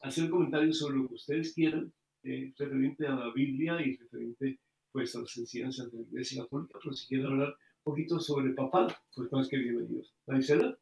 hacer 0.00 0.28
comentarios 0.28 0.78
sobre 0.78 0.98
lo 0.98 1.08
que 1.08 1.14
ustedes 1.14 1.54
quieran, 1.54 1.92
referente 2.22 3.06
a 3.06 3.14
la 3.14 3.32
Biblia 3.32 3.80
y 3.80 3.96
referente 3.96 4.58
pues, 4.92 5.14
a 5.16 5.20
las 5.20 5.36
enseñanzas 5.36 5.90
de 5.90 5.98
la 5.98 6.04
Iglesia 6.04 6.42
Católica, 6.42 6.78
pero 6.82 6.94
si 6.94 7.08
quieren 7.08 7.26
hablar 7.26 7.48
un 7.48 7.92
poquito 7.92 8.20
sobre 8.20 8.52
papá, 8.52 8.94
pues 9.14 9.32
más 9.32 9.48
que 9.48 9.58
bienvenidos. 9.58 10.14
Marisela. 10.26 10.78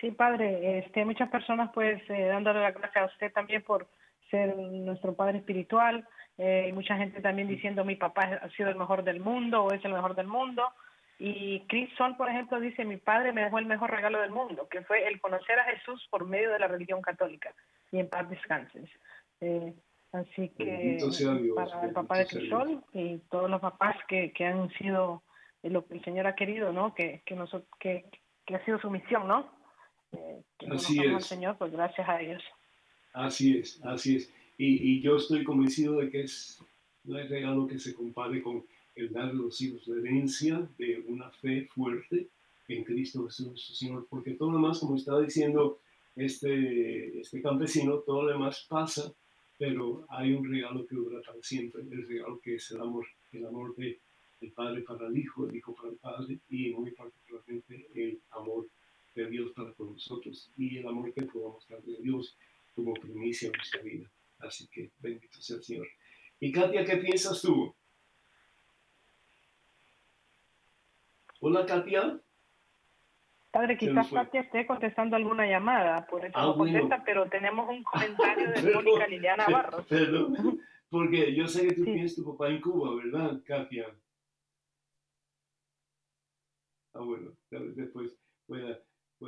Sí, 0.00 0.10
padre, 0.10 0.78
este, 0.78 1.04
muchas 1.04 1.28
personas 1.30 1.70
pues 1.72 2.02
eh, 2.10 2.26
dándole 2.26 2.60
la 2.60 2.72
gracias 2.72 3.04
a 3.04 3.12
usted 3.12 3.32
también 3.32 3.62
por 3.62 3.86
ser 4.30 4.56
nuestro 4.56 5.14
padre 5.14 5.38
espiritual, 5.38 6.06
eh, 6.36 6.66
y 6.68 6.72
mucha 6.72 6.96
gente 6.96 7.20
también 7.20 7.46
diciendo 7.46 7.84
mi 7.84 7.94
papá 7.96 8.40
ha 8.42 8.48
sido 8.50 8.68
el 8.70 8.76
mejor 8.76 9.04
del 9.04 9.20
mundo 9.20 9.64
o 9.64 9.72
es 9.72 9.84
el 9.84 9.92
mejor 9.92 10.14
del 10.14 10.26
mundo. 10.26 10.64
Y 11.18 11.60
Chris 11.68 11.88
Sol, 11.96 12.16
por 12.16 12.28
ejemplo, 12.28 12.58
dice, 12.58 12.84
mi 12.84 12.96
padre 12.96 13.32
me 13.32 13.44
dejó 13.44 13.60
el 13.60 13.66
mejor 13.66 13.90
regalo 13.90 14.20
del 14.20 14.32
mundo, 14.32 14.68
que 14.68 14.82
fue 14.82 15.06
el 15.06 15.20
conocer 15.20 15.58
a 15.60 15.64
Jesús 15.64 16.04
por 16.10 16.26
medio 16.26 16.50
de 16.50 16.58
la 16.58 16.66
religión 16.66 17.00
católica. 17.00 17.54
Y 17.92 18.00
en 18.00 18.08
paz 18.08 18.28
descanses. 18.28 18.90
Eh, 19.40 19.72
así 20.10 20.48
que 20.58 20.96
Dios, 20.98 21.54
para 21.54 21.84
el 21.84 21.92
papá 21.92 22.18
de 22.18 22.26
Chris 22.26 22.50
Sol 22.50 22.82
y 22.92 23.18
todos 23.30 23.48
los 23.48 23.60
papás 23.60 23.96
que, 24.08 24.32
que 24.32 24.44
han 24.44 24.68
sido 24.70 25.22
lo 25.62 25.86
que 25.86 25.94
el 25.94 26.04
Señor 26.04 26.26
ha 26.26 26.34
querido, 26.34 26.72
¿no? 26.72 26.94
Que, 26.94 27.22
que, 27.24 27.36
nosotros, 27.36 27.68
que, 27.78 28.06
que 28.44 28.56
ha 28.56 28.64
sido 28.64 28.80
su 28.80 28.90
misión, 28.90 29.28
¿no? 29.28 29.50
Así 30.70 30.98
al 30.98 31.16
es. 31.16 31.26
Señor, 31.26 31.56
pues 31.58 31.72
gracias 31.72 32.08
a 32.08 32.20
ellos. 32.20 32.42
Así 33.12 33.58
es, 33.58 33.80
así 33.84 34.16
es. 34.16 34.32
Y, 34.58 34.96
y, 34.96 35.00
yo 35.00 35.16
estoy 35.16 35.44
convencido 35.44 35.98
de 35.98 36.10
que 36.10 36.22
es, 36.22 36.62
no 37.04 37.16
hay 37.16 37.26
regalo 37.26 37.66
que 37.66 37.78
se 37.78 37.94
compare 37.94 38.42
con 38.42 38.64
el 38.94 39.12
dar 39.12 39.30
a 39.30 39.32
los 39.32 39.60
hijos 39.60 39.86
la 39.88 39.98
herencia 40.00 40.68
de 40.78 41.04
una 41.08 41.30
fe 41.30 41.66
fuerte 41.66 42.28
en 42.68 42.84
Cristo 42.84 43.24
Jesús, 43.26 43.76
Señor, 43.76 44.06
porque 44.08 44.32
todo 44.32 44.50
lo 44.50 44.56
demás, 44.56 44.78
como 44.78 44.96
estaba 44.96 45.20
diciendo 45.20 45.80
este, 46.16 47.20
este 47.20 47.42
campesino, 47.42 47.98
todo 47.98 48.22
lo 48.22 48.32
demás 48.32 48.64
pasa, 48.68 49.12
pero 49.58 50.06
hay 50.08 50.32
un 50.32 50.48
regalo 50.48 50.86
que 50.86 50.94
dura 50.94 51.20
para 51.24 51.42
siempre, 51.42 51.82
el 51.82 52.06
regalo 52.06 52.40
que 52.40 52.56
es 52.56 52.70
el 52.70 52.80
amor, 52.80 53.06
el 53.32 53.46
amor 53.46 53.74
de, 53.76 54.00
del 54.40 54.52
Padre 54.52 54.82
para 54.82 55.06
el 55.06 55.16
Hijo, 55.16 55.46
el 55.48 55.56
Hijo 55.56 55.74
para 55.74 55.90
el 55.90 55.96
Padre, 55.96 56.38
y 56.48 56.70
muy 56.70 56.90
particularmente 56.92 57.88
el 57.94 58.20
amor 58.30 58.66
de 59.14 59.26
Dios 59.28 59.52
para 59.52 59.72
con 59.74 59.92
nosotros 59.92 60.50
y 60.56 60.78
el 60.78 60.86
amor 60.88 61.12
que 61.14 61.22
podamos 61.22 61.66
dar 61.68 61.80
de 61.82 61.96
Dios 62.02 62.36
como 62.74 62.94
primicia 62.94 63.46
en 63.46 63.52
nuestra 63.52 63.80
vida. 63.82 64.10
Así 64.38 64.66
que 64.68 64.90
bendito 64.98 65.40
sea 65.40 65.56
el 65.56 65.62
Señor. 65.62 65.86
Y 66.40 66.50
Katia, 66.52 66.84
¿qué 66.84 66.96
piensas 66.96 67.40
tú? 67.40 67.74
Hola, 71.40 71.64
Katia. 71.66 72.20
Padre, 73.52 73.78
quizás. 73.78 74.10
Katia 74.10 74.40
esté 74.40 74.66
contestando 74.66 75.14
alguna 75.14 75.46
llamada, 75.46 76.04
por 76.06 76.24
eso 76.24 76.36
Ah, 76.36 76.46
no 76.46 76.54
bueno. 76.56 76.72
contesta, 76.80 77.04
pero 77.04 77.28
tenemos 77.28 77.68
un 77.68 77.84
comentario 77.84 78.50
de 78.50 78.62
Mónica 78.74 79.06
Liliana 79.06 79.46
Barros. 79.48 79.86
Perdón, 79.86 80.60
porque 80.90 81.34
yo 81.34 81.46
sé 81.46 81.68
que 81.68 81.74
tú 81.74 81.84
Sí. 81.84 81.92
tienes 81.92 82.16
tu 82.16 82.24
papá 82.24 82.48
en 82.50 82.60
Cuba, 82.60 82.96
¿verdad, 82.96 83.40
Katia? 83.44 83.94
Ah, 86.94 87.00
bueno, 87.00 87.32
tal 87.48 87.66
vez 87.68 87.76
después 87.76 88.16
pueda... 88.46 88.80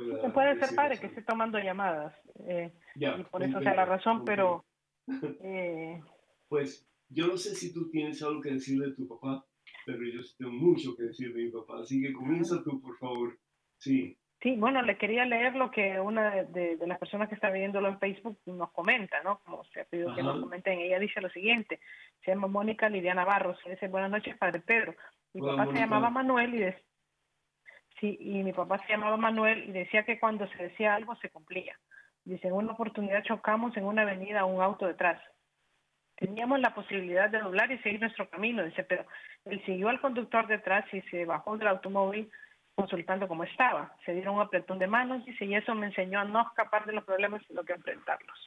pueda 0.05 0.21
Se 0.21 0.29
puede 0.29 0.47
ser 0.53 0.59
decirnos 0.61 0.75
padre 0.75 0.99
que 0.99 1.07
esté 1.07 1.21
tomando 1.23 1.59
llamadas, 1.59 2.13
eh, 2.47 2.71
Ya, 2.95 3.17
y 3.17 3.23
por 3.23 3.43
eso 3.43 3.59
sea 3.61 3.75
la 3.75 3.85
razón, 3.85 4.23
pero 4.25 4.65
eh, 5.43 6.01
Pues 6.47 6.87
yo 7.09 7.27
no 7.27 7.37
sé 7.37 7.55
si 7.55 7.73
tú 7.73 7.89
tienes 7.89 8.21
algo 8.23 8.41
que 8.41 8.51
decir 8.51 8.79
de 8.81 8.93
tu 8.93 9.07
papá, 9.07 9.45
pero 9.85 9.99
yo 10.03 10.19
tengo 10.37 10.51
mucho 10.51 10.95
que 10.95 11.03
decir 11.03 11.33
de 11.33 11.43
mi 11.43 11.51
papá, 11.51 11.79
así 11.81 12.01
que 12.01 12.13
comienza 12.13 12.61
tú, 12.63 12.81
por 12.81 12.97
favor. 12.97 13.37
Sí, 13.77 14.17
sí, 14.41 14.55
bueno, 14.57 14.81
le 14.81 14.97
quería 14.97 15.25
leer 15.25 15.55
lo 15.55 15.71
que 15.71 15.99
una 15.99 16.43
de, 16.45 16.75
de- 16.77 16.87
las 16.87 16.99
personas 16.99 17.29
que 17.29 17.35
está 17.35 17.49
viéndolo 17.49 17.87
en 17.89 17.99
Facebook 17.99 18.39
nos 18.45 18.71
comenta, 18.71 19.21
¿no? 19.23 19.39
Como 19.45 19.63
se 19.65 19.81
ha 19.81 19.85
pedido 19.85 20.13
que 20.15 20.21
Ajá. 20.21 20.31
nos 20.33 20.41
comenten. 20.41 20.79
Ella 20.79 20.99
dice 20.99 21.21
lo 21.21 21.29
siguiente, 21.29 21.79
se 22.25 22.31
llama 22.31 22.47
Mónica 22.47 22.89
Liliana 22.89 23.23
Barros, 23.25 23.57
y 23.65 23.69
dice, 23.69 23.87
buenas 23.87 24.11
noches, 24.11 24.35
Padre 24.37 24.59
Pedro. 24.61 24.95
Mi 25.33 25.41
Hola, 25.41 25.51
papá 25.53 25.65
Mónica. 25.65 25.79
se 25.79 25.85
llamaba 25.85 26.09
Manuel 26.09 26.55
y 26.55 26.59
de- 26.59 26.83
sí, 27.99 28.17
y 28.19 28.43
mi 28.43 28.53
papá 28.53 28.79
se 28.79 28.93
llamaba 28.93 29.17
Manuel 29.17 29.69
y 29.69 29.71
decía 29.71 30.03
que 30.03 30.19
cuando 30.19 30.47
se 30.49 30.63
decía 30.63 30.95
algo 30.95 31.15
se 31.17 31.29
cumplía. 31.29 31.77
Dice, 32.25 32.47
en 32.47 32.53
una 32.53 32.73
oportunidad 32.73 33.23
chocamos 33.23 33.75
en 33.77 33.85
una 33.85 34.01
avenida 34.01 34.41
a 34.41 34.45
un 34.45 34.61
auto 34.61 34.85
detrás. 34.85 35.21
Teníamos 36.17 36.59
la 36.59 36.73
posibilidad 36.73 37.29
de 37.29 37.39
doblar 37.39 37.71
y 37.71 37.77
seguir 37.79 38.01
nuestro 38.01 38.29
camino, 38.29 38.65
dice, 38.65 38.83
pero 38.83 39.05
él 39.45 39.63
siguió 39.65 39.89
al 39.89 40.01
conductor 40.01 40.47
detrás 40.47 40.85
y 40.93 41.01
se 41.03 41.25
bajó 41.25 41.57
del 41.57 41.67
automóvil 41.67 42.29
consultando 42.75 43.27
cómo 43.27 43.43
estaba. 43.43 43.95
Se 44.05 44.13
dieron 44.13 44.35
un 44.35 44.41
apretón 44.41 44.77
de 44.77 44.87
manos, 44.87 45.25
dice, 45.25 45.45
y 45.45 45.55
eso 45.55 45.73
me 45.73 45.87
enseñó 45.87 46.19
a 46.19 46.25
no 46.25 46.41
escapar 46.41 46.85
de 46.85 46.93
los 46.93 47.03
problemas, 47.03 47.41
sino 47.47 47.63
que 47.63 47.73
enfrentarlos. 47.73 48.37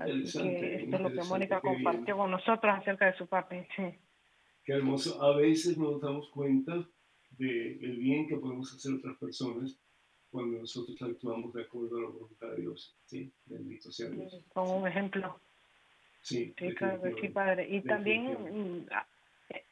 Así 0.00 0.32
que 0.32 0.76
esto 0.76 0.96
es 0.96 1.02
lo 1.02 1.10
que 1.10 1.28
Mónica 1.28 1.60
bien. 1.60 1.74
compartió 1.74 2.16
con 2.16 2.30
nosotros 2.30 2.74
acerca 2.78 3.06
de 3.06 3.16
su 3.16 3.26
papi. 3.26 3.66
Sí. 3.76 3.94
Qué 4.64 4.72
hermoso. 4.72 5.22
A 5.22 5.36
veces 5.36 5.76
no 5.76 5.92
nos 5.92 6.00
damos 6.00 6.28
cuenta 6.30 6.72
del 7.38 7.84
el 7.84 7.96
bien 7.98 8.26
que 8.26 8.36
podemos 8.36 8.72
hacer 8.72 8.92
a 8.92 8.96
otras 8.96 9.16
personas 9.18 9.78
cuando 10.30 10.58
nosotros 10.58 11.00
actuamos 11.00 11.52
de 11.54 11.62
acuerdo 11.62 11.96
a 11.96 12.02
la 12.02 12.08
voluntad 12.08 12.48
de 12.50 12.62
Dios. 12.62 12.96
Sí, 13.04 13.32
bendito 13.46 13.90
sea 13.90 14.10
Dios. 14.10 14.44
Con 14.52 14.68
un 14.70 14.86
ejemplo. 14.86 15.40
Sí, 16.20 16.52
Sí, 16.58 16.74
claro 16.74 17.00
que 17.02 17.14
sí, 17.20 17.28
padre. 17.28 17.68
Y 17.70 17.82
también 17.82 18.32
mm, 18.32 18.86
ah, 18.90 19.06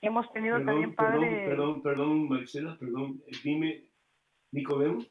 hemos 0.01 0.33
tenido 0.33 0.57
Perdón, 0.57 0.67
también, 0.67 0.95
perdón, 0.95 1.21
padre, 1.21 1.47
perdón, 1.49 1.83
perdón, 1.83 2.29
Maricela, 2.29 2.79
perdón. 2.79 3.23
Eh, 3.27 3.37
Dime, 3.43 3.85
Nicodemo. 4.53 5.05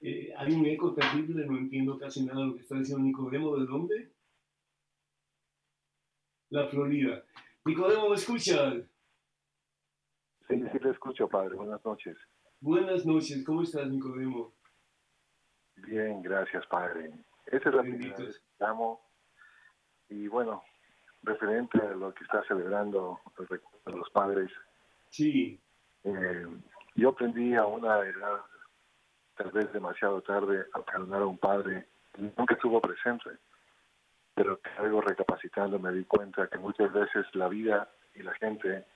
Eh, 0.00 0.32
hay 0.36 0.52
un 0.52 0.66
eco 0.66 0.94
terrible, 0.94 1.46
no 1.46 1.58
entiendo 1.58 1.98
casi 1.98 2.24
nada 2.24 2.40
de 2.40 2.46
lo 2.46 2.54
que 2.54 2.62
está 2.62 2.78
diciendo 2.78 3.04
Nicodemo. 3.04 3.56
¿De 3.56 3.66
dónde? 3.66 4.12
La 6.50 6.66
Florida. 6.68 7.24
Nicodemo, 7.64 8.08
¿me 8.08 8.16
escuchas? 8.16 8.84
Sí, 10.52 10.62
sí 10.70 10.78
le 10.80 10.90
escucho, 10.90 11.28
padre. 11.28 11.56
Buenas 11.56 11.82
noches. 11.82 12.16
Buenas 12.60 13.06
noches, 13.06 13.42
¿cómo 13.44 13.62
estás, 13.62 13.88
Nicodemo? 13.88 14.52
Bien, 15.76 16.22
gracias, 16.22 16.66
padre. 16.66 17.10
Esa 17.46 17.70
es 17.70 17.74
la 17.74 17.80
primera 17.80 18.16
vez 18.18 18.38
que 18.38 18.64
llamo. 18.64 19.00
Y 20.10 20.28
bueno, 20.28 20.62
referente 21.22 21.80
a 21.80 21.94
lo 21.94 22.12
que 22.12 22.24
está 22.24 22.44
celebrando 22.44 23.18
el 23.38 23.94
los 23.96 24.10
padres, 24.10 24.50
Sí, 25.08 25.58
eh, 26.04 26.46
yo 26.96 27.10
aprendí 27.10 27.54
a 27.54 27.66
una 27.66 28.00
edad, 28.00 28.40
tal 29.36 29.50
vez 29.52 29.72
demasiado 29.72 30.20
tarde, 30.22 30.66
a 30.74 30.80
perdonar 30.82 31.22
a 31.22 31.26
un 31.26 31.38
padre 31.38 31.86
que 32.12 32.22
nunca 32.36 32.54
estuvo 32.54 32.80
presente. 32.80 33.30
Pero 34.34 34.60
que 34.60 34.70
luego 34.78 35.00
recapacitando 35.00 35.78
me 35.78 35.92
di 35.92 36.04
cuenta 36.04 36.48
que 36.48 36.58
muchas 36.58 36.92
veces 36.92 37.26
la 37.34 37.48
vida 37.48 37.90
y 38.14 38.22
la 38.22 38.34
gente 38.34 38.86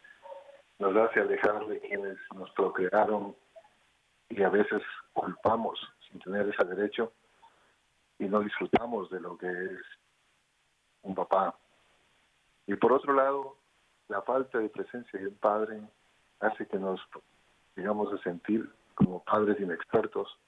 nos 0.78 0.96
hace 0.96 1.20
alejar 1.20 1.66
de 1.66 1.80
quienes 1.80 2.18
nos 2.34 2.50
procrearon 2.52 3.34
y 4.28 4.42
a 4.42 4.48
veces 4.48 4.82
culpamos 5.12 5.78
sin 6.08 6.20
tener 6.20 6.48
ese 6.48 6.64
derecho 6.64 7.12
y 8.18 8.24
no 8.24 8.40
disfrutamos 8.40 9.10
de 9.10 9.20
lo 9.20 9.36
que 9.36 9.46
es 9.46 9.80
un 11.02 11.14
papá. 11.14 11.56
Y 12.66 12.74
por 12.74 12.92
otro 12.92 13.12
lado, 13.12 13.56
la 14.08 14.22
falta 14.22 14.58
de 14.58 14.68
presencia 14.68 15.20
de 15.20 15.28
un 15.28 15.36
padre 15.36 15.80
hace 16.40 16.66
que 16.66 16.78
nos 16.78 17.00
digamos 17.76 18.10
de 18.10 18.18
sentir 18.22 18.70
como 18.94 19.22
padres 19.22 19.60
inexpertos 19.60 20.38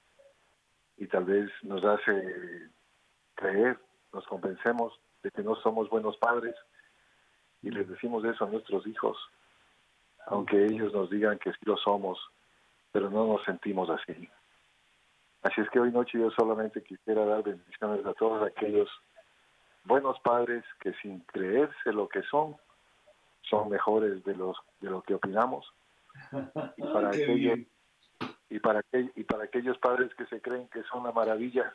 y 0.97 1.07
tal 1.07 1.25
vez 1.25 1.51
nos 1.63 1.85
hace 1.85 2.71
creer, 3.35 3.79
nos 4.13 4.27
convencemos 4.27 4.99
de 5.23 5.31
que 5.31 5.43
no 5.43 5.55
somos 5.57 5.89
buenos 5.91 6.17
padres 6.17 6.55
y 7.63 7.71
les 7.71 7.89
decimos 7.89 8.25
eso 8.25 8.45
a 8.45 8.49
nuestros 8.49 8.87
hijos, 8.87 9.17
aunque 10.31 10.67
ellos 10.67 10.93
nos 10.93 11.11
digan 11.11 11.39
que 11.39 11.53
sí 11.53 11.59
lo 11.63 11.77
somos, 11.77 12.19
pero 12.93 13.11
no 13.11 13.27
nos 13.27 13.45
sentimos 13.45 13.89
así. 13.91 14.29
Así 15.43 15.61
es 15.61 15.71
que 15.71 15.81
hoy 15.81 15.93
noche 15.93 16.19
yo 16.19 16.31
solamente 16.31 16.83
quisiera 16.83 17.25
dar 17.25 17.43
bendiciones 17.43 18.05
a 18.05 18.13
todos 18.15 18.47
aquellos 18.47 18.89
buenos 19.85 20.19
padres 20.21 20.65
que 20.81 20.93
sin 20.95 21.21
creerse 21.21 21.93
lo 21.93 22.09
que 22.09 22.23
son, 22.25 22.57
son 23.43 23.69
mejores 23.71 24.23
de 24.25 24.35
los 24.35 24.57
de 24.81 24.91
lo 24.91 25.03
que 25.03 25.15
opinamos 25.15 25.73
y 26.77 26.83
para 26.93 27.11
qué 27.11 27.23
aquellos 27.23 27.37
bien. 27.37 27.69
y 28.51 28.59
para 28.59 28.85
y 28.93 29.25
para 29.25 29.45
aquellos 29.45 29.79
padres 29.79 30.15
que 30.15 30.27
se 30.27 30.43
creen 30.43 30.69
que 30.69 30.83
son 30.85 31.03
una 31.03 31.13
maravilla 31.13 31.73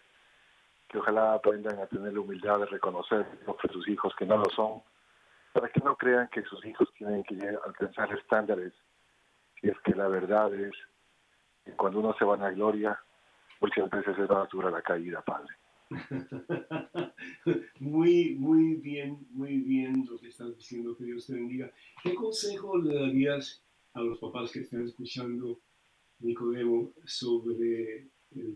que 0.89 0.99
ojalá 0.99 1.33
aprendan 1.33 1.79
a 1.79 1.87
tener 1.87 2.13
la 2.13 2.19
humildad 2.19 2.59
de 2.59 2.65
reconocer 2.67 3.25
a 3.47 3.67
sus 3.71 3.87
hijos 3.87 4.13
que 4.15 4.25
no 4.25 4.37
lo 4.37 4.49
son 4.51 4.83
para 5.53 5.69
que 5.69 5.79
no 5.81 5.95
crean 5.95 6.27
que 6.29 6.43
sus 6.43 6.65
hijos 6.65 6.89
tienen 6.97 7.23
que 7.23 7.39
alcanzar 7.65 8.11
estándares 8.17 8.73
y 9.61 9.69
es 9.69 9.79
que 9.85 9.95
la 9.95 10.07
verdad 10.07 10.53
es 10.53 10.73
que 11.63 11.71
cuando 11.73 11.99
uno 11.99 12.15
se 12.17 12.25
va 12.25 12.35
a 12.35 12.37
la 12.37 12.51
gloria 12.51 12.99
muchas 13.61 13.89
veces 13.89 14.17
es 14.17 14.29
más 14.29 14.49
dura 14.49 14.69
la 14.69 14.81
caída 14.81 15.21
padre 15.21 15.53
muy, 17.79 18.35
muy 18.35 18.75
bien, 18.75 19.27
muy 19.31 19.57
bien 19.57 20.05
lo 20.09 20.17
que 20.17 20.29
estás 20.29 20.55
diciendo, 20.55 20.95
que 20.95 21.05
Dios 21.05 21.27
te 21.27 21.33
bendiga. 21.33 21.71
¿Qué 22.01 22.15
consejo 22.15 22.77
le 22.77 22.95
darías 22.95 23.63
a 23.93 24.01
los 24.01 24.19
papás 24.19 24.51
que 24.51 24.61
están 24.61 24.83
escuchando, 24.83 25.59
Nicodemo, 26.19 26.91
sobre 27.05 28.07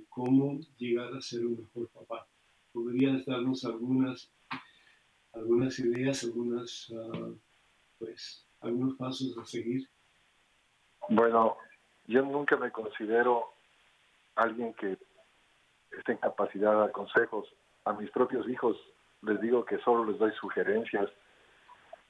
cómo 0.09 0.59
llegar 0.77 1.13
a 1.13 1.21
ser 1.21 1.45
un 1.45 1.57
mejor 1.57 1.89
papá? 1.89 2.27
¿Podrías 2.71 3.25
darnos 3.25 3.65
algunas, 3.65 4.31
algunas 5.37 5.79
ideas, 5.79 6.23
algunas, 6.23 6.93
ah, 6.95 7.29
pues, 7.99 8.45
algunos 8.61 8.95
pasos 8.95 9.37
a 9.37 9.45
seguir? 9.45 9.87
Bueno, 11.09 11.57
yo 12.05 12.21
nunca 12.23 12.57
me 12.57 12.71
considero 12.71 13.53
alguien 14.35 14.73
que 14.73 14.97
esté 15.97 16.13
en 16.13 16.17
capacidad 16.17 16.71
de 16.71 16.77
dar 16.77 16.91
consejos. 16.91 17.47
A 17.85 17.93
mis 17.93 18.09
propios 18.11 18.47
hijos 18.49 18.77
les 19.21 19.39
digo 19.41 19.65
que 19.65 19.79
solo 19.79 20.05
les 20.05 20.19
doy 20.19 20.31
sugerencias 20.33 21.09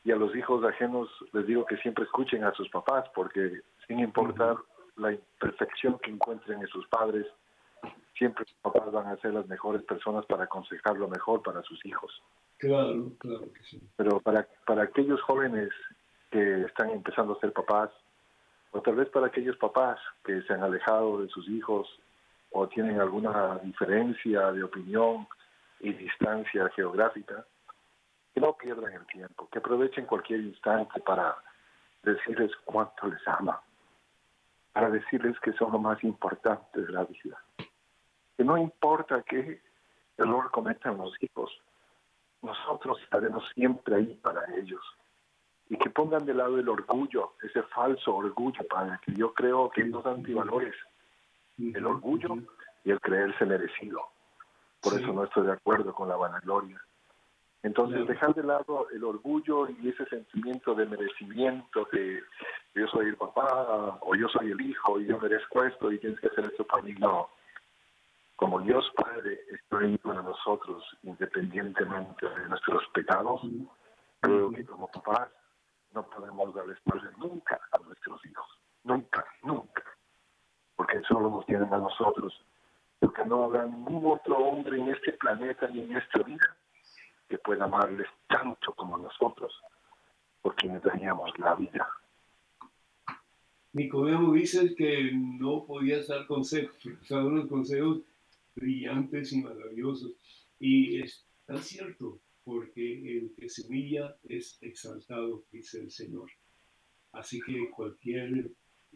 y 0.04 0.12
a 0.12 0.16
los 0.16 0.36
hijos 0.36 0.64
ajenos 0.64 1.10
les 1.34 1.46
digo 1.48 1.66
que 1.66 1.78
siempre 1.78 2.06
escuchen 2.06 2.44
a 2.44 2.54
sus 2.54 2.70
papás 2.70 3.06
porque 3.14 3.62
sin 3.88 4.00
importar 4.00 4.58
la 4.96 5.14
imperfección 5.14 6.00
que 6.00 6.12
encuentren 6.12 6.62
en 6.62 6.68
sus 6.68 6.88
padres, 6.88 7.26
siempre 8.18 8.46
sus 8.46 8.58
papás 8.58 8.92
van 8.92 9.08
a 9.08 9.18
ser 9.18 9.34
las 9.34 9.48
mejores 9.48 9.84
personas 9.84 10.26
para 10.26 10.46
aconsejar 10.46 10.98
lo 10.98 11.08
mejor 11.08 11.44
para 11.44 11.62
sus 11.64 11.86
hijos. 11.86 12.12
Claro, 12.58 13.12
claro 13.20 13.54
que 13.54 13.64
sí. 13.70 13.82
Pero 13.96 14.20
para, 14.20 14.48
para 14.66 14.84
aquellos 14.84 15.22
jóvenes 15.22 15.70
que 16.32 16.64
están 16.64 16.90
empezando 16.90 17.34
a 17.34 17.40
ser 17.40 17.54
papás, 17.54 17.92
o 18.72 18.82
tal 18.82 18.96
vez 18.96 19.10
para 19.10 19.28
aquellos 19.28 19.58
papás 19.58 20.00
que 20.24 20.42
se 20.44 20.54
han 20.54 20.64
alejado 20.64 21.22
de 21.22 21.30
sus 21.30 21.48
hijos 21.50 21.88
o 22.52 22.68
tienen 22.68 23.00
alguna 23.00 23.60
diferencia 23.60 24.52
de 24.52 24.64
opinión 24.64 25.28
y 25.80 25.94
distancia 25.94 26.70
geográfica, 26.76 27.46
que 28.34 28.42
no 28.42 28.54
pierdan 28.54 28.94
el 28.94 29.06
tiempo, 29.08 29.48
que 29.52 29.60
aprovechen 29.60 30.06
cualquier 30.06 30.42
instante 30.42 31.00
para 31.02 31.36
decirles 32.04 32.52
cuánto 32.66 33.08
les 33.08 33.28
ama, 33.28 33.62
para 34.74 34.90
decirles 34.90 35.40
que 35.40 35.54
son 35.54 35.72
lo 35.72 35.80
más 35.80 36.04
importante 36.04 36.82
de 36.82 36.92
la 36.92 37.04
vida. 37.04 37.38
Que 38.38 38.44
no 38.44 38.58
importa 38.58 39.24
qué 39.24 39.62
error 40.18 40.52
cometan 40.52 40.98
los 40.98 41.14
hijos, 41.22 41.52
nosotros 42.42 43.00
estaremos 43.02 43.44
siempre 43.54 43.96
ahí 43.96 44.20
para 44.22 44.42
ellos. 44.56 44.82
Y 45.70 45.78
que 45.78 45.90
pongan 45.90 46.26
de 46.26 46.34
lado 46.34 46.58
el 46.60 46.70
orgullo, 46.70 47.34
ese 47.42 47.62
falso 47.64 48.16
orgullo, 48.16 48.66
Padre, 48.70 48.98
que 49.06 49.14
yo 49.14 49.34
creo 49.34 49.70
que 49.70 49.84
nos 49.84 50.06
antivalores, 50.06 50.76
el 51.58 51.86
orgullo 51.86 52.38
y 52.86 52.92
el 52.92 53.02
creerse 53.02 53.46
merecido. 53.46 54.02
Por 54.82 54.94
Sí. 54.94 55.04
eso 55.04 55.12
no 55.12 55.24
estoy 55.26 55.46
de 55.48 55.54
acuerdo 55.54 55.94
con 55.94 56.08
la 56.08 56.16
vanagloria. 56.16 56.82
Entonces, 57.64 58.08
dejar 58.08 58.34
de 58.34 58.44
lado 58.44 58.88
el 58.92 59.04
orgullo 59.04 59.68
y 59.70 59.90
ese 59.90 60.06
sentimiento 60.06 60.74
de 60.76 60.86
merecimiento 60.86 61.86
que 61.86 62.22
yo 62.76 62.88
soy 62.88 63.08
el 63.08 63.18
papá 63.18 63.98
o 64.02 64.16
yo 64.16 64.30
soy 64.30 64.52
el 64.52 64.62
hijo 64.62 65.00
y 65.02 65.08
yo 65.08 65.20
merezco 65.20 65.64
esto 65.66 65.92
y 65.92 65.98
tienes 66.00 66.20
que 66.20 66.28
hacer 66.28 66.46
esto 66.46 66.64
para 66.66 66.84
mí. 66.84 66.94
No. 67.00 67.28
Como 68.38 68.62
Dios 68.62 68.86
Padre 68.96 69.40
está 69.52 69.80
ahí 69.80 69.98
para 69.98 70.22
nosotros, 70.22 70.84
independientemente 71.02 72.30
de 72.30 72.48
nuestros 72.48 72.84
pecados, 72.94 73.42
creo 74.20 74.52
que 74.52 74.64
como 74.64 74.88
papás 74.90 75.30
no 75.92 76.08
podemos 76.08 76.54
dar 76.54 76.70
espalda 76.70 77.12
nunca 77.18 77.60
a 77.72 77.80
nuestros 77.80 78.24
hijos. 78.28 78.46
Nunca, 78.84 79.26
nunca. 79.42 79.84
Porque 80.76 81.02
solo 81.10 81.32
nos 81.32 81.48
tienen 81.48 81.74
a 81.74 81.80
nosotros. 81.80 82.40
Porque 83.00 83.26
no 83.26 83.46
habrá 83.46 83.66
ningún 83.66 84.06
otro 84.06 84.38
hombre 84.38 84.80
en 84.80 84.90
este 84.90 85.14
planeta 85.14 85.68
ni 85.70 85.82
en 85.82 85.98
esta 85.98 86.20
vida 86.20 86.56
que 87.28 87.40
pueda 87.40 87.66
amarles 87.66 88.08
tanto 88.28 88.72
como 88.74 89.00
nosotros, 89.00 89.52
por 90.44 90.56
quienes 90.56 90.84
daríamos 90.84 91.32
la 91.40 91.56
vida. 91.56 91.90
Nicodemo 93.74 94.34
dice 94.34 94.76
que 94.76 95.12
no 95.12 95.66
podías 95.66 96.08
dar 96.08 96.28
consejos, 96.28 96.78
o 96.86 97.04
sea, 97.04 97.18
unos 97.18 97.48
consejos 97.48 98.02
brillantes 98.58 99.32
y 99.34 99.42
maravillosos. 99.42 100.14
Y 100.60 101.02
es 101.02 101.26
tan 101.46 101.62
cierto, 101.62 102.20
porque 102.44 103.18
el 103.18 103.34
que 103.36 103.50
se 103.50 103.68
humilla 103.68 104.16
es 104.28 104.58
exaltado, 104.62 105.46
dice 105.52 105.80
el 105.82 105.92
Señor. 105.92 106.30
Así 107.12 107.40
que 107.42 107.70
cualquier 107.72 108.52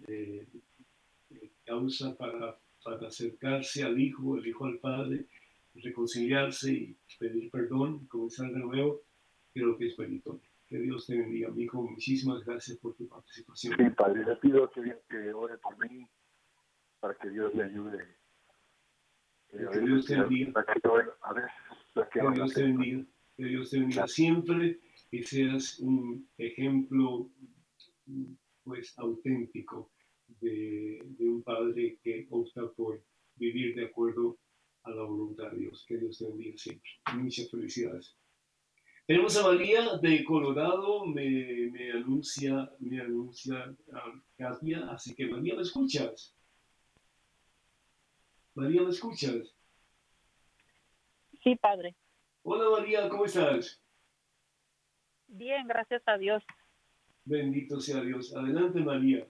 eh, 0.08 0.48
causa 1.66 2.16
para, 2.18 2.58
para 2.84 3.08
acercarse 3.08 3.84
al 3.84 4.00
Hijo, 4.00 4.38
el 4.38 4.48
Hijo 4.48 4.66
al 4.66 4.80
Padre, 4.80 5.26
reconciliarse 5.76 6.72
y 6.72 6.98
pedir 7.20 7.50
perdón, 7.52 8.06
comenzar 8.08 8.52
de 8.52 8.60
nuevo, 8.60 9.02
creo 9.54 9.78
que 9.78 9.88
es 9.88 9.98
meritorio. 9.98 10.42
Que 10.68 10.80
Dios 10.80 11.06
te 11.06 11.18
bendiga, 11.18 11.50
amigo. 11.50 11.84
Muchísimas 11.84 12.46
gracias 12.46 12.78
por 12.78 12.96
tu 12.96 13.06
participación. 13.06 13.76
Sí, 13.78 13.90
Padre, 13.98 14.24
le 14.24 14.36
pido 14.38 14.70
que, 14.72 14.96
que 15.10 15.34
ore 15.34 15.58
por 15.58 15.78
mí 15.78 16.08
para 17.02 17.14
que 17.16 17.30
Dios 17.30 17.54
le 17.54 17.64
ayude. 17.64 18.21
Que 19.52 19.80
Dios 19.82 20.06
te 20.06 20.20
bendiga. 20.20 20.66
Que 20.66 22.20
a. 22.22 22.32
Dios 22.32 22.54
te 22.54 22.64
bendiga. 22.64 23.06
Que 23.38 23.44
Dios 23.46 23.70
te 23.70 23.80
bendiga 23.80 24.08
siempre 24.08 24.80
y 25.12 25.24
seas 25.24 25.80
un 25.80 26.28
ejemplo 26.38 27.30
pues 28.64 28.98
auténtico 28.98 29.92
de, 30.40 31.02
de 31.18 31.30
un 31.30 31.44
padre 31.44 31.98
que 32.04 32.28
opta 32.30 32.70
por 32.72 33.04
vivir 33.36 33.76
de 33.76 33.86
acuerdo 33.86 34.38
a 34.84 34.92
la 34.92 35.04
voluntad 35.04 35.52
de 35.52 35.60
Dios. 35.60 35.86
Que 35.88 35.98
Dios 35.98 36.18
te 36.18 36.26
bendiga 36.26 36.58
siempre. 36.58 36.90
Muchas 37.16 37.50
felicidades. 37.50 38.16
Tenemos 39.08 39.36
a 39.36 39.44
María 39.44 39.98
de 39.98 40.24
Colorado, 40.24 41.06
me, 41.06 41.70
me 41.72 41.92
anuncia, 41.92 42.72
me 42.80 43.02
anuncia 43.02 43.76
ah, 43.94 44.22
Katia, 44.38 44.90
así 44.92 45.14
que 45.14 45.28
María, 45.28 45.56
¿me 45.56 45.64
escuchas? 45.64 46.34
María, 48.54 48.82
¿me 48.82 48.90
escuchas? 48.90 49.56
Sí, 51.44 51.56
padre. 51.56 51.96
Hola 52.44 52.70
María, 52.80 53.10
¿cómo 53.10 53.26
estás? 53.26 53.82
Bien, 55.28 55.68
gracias 55.68 56.02
a 56.06 56.18
Dios. 56.18 56.44
Bendito 57.24 57.80
sea 57.80 58.02
Dios. 58.02 58.36
Adelante 58.36 58.80
María. 58.82 59.26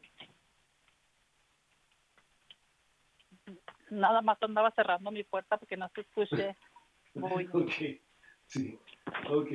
Nada 3.90 4.22
más 4.22 4.42
andaba 4.42 4.72
cerrando 4.72 5.12
mi 5.12 5.24
puerta 5.24 5.58
porque 5.58 5.78
no 5.78 5.90
te 5.90 6.02
escuché. 6.02 6.56
Muy. 7.14 7.48
Ok, 7.54 7.72
sí, 8.46 8.80
ok. 9.30 9.50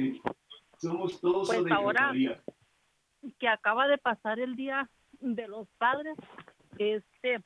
Somos 0.79 1.21
todos 1.21 1.49
Pues 1.49 1.71
ahora- 1.73 2.09
María. 2.09 2.43
Que 3.39 3.49
acaba 3.49 3.89
de 3.89 3.99
pasar 3.99 4.39
el 4.39 4.55
día 4.55 4.89
de 5.21 5.49
los 5.49 5.67
padres. 5.79 6.17
Este. 6.79 7.43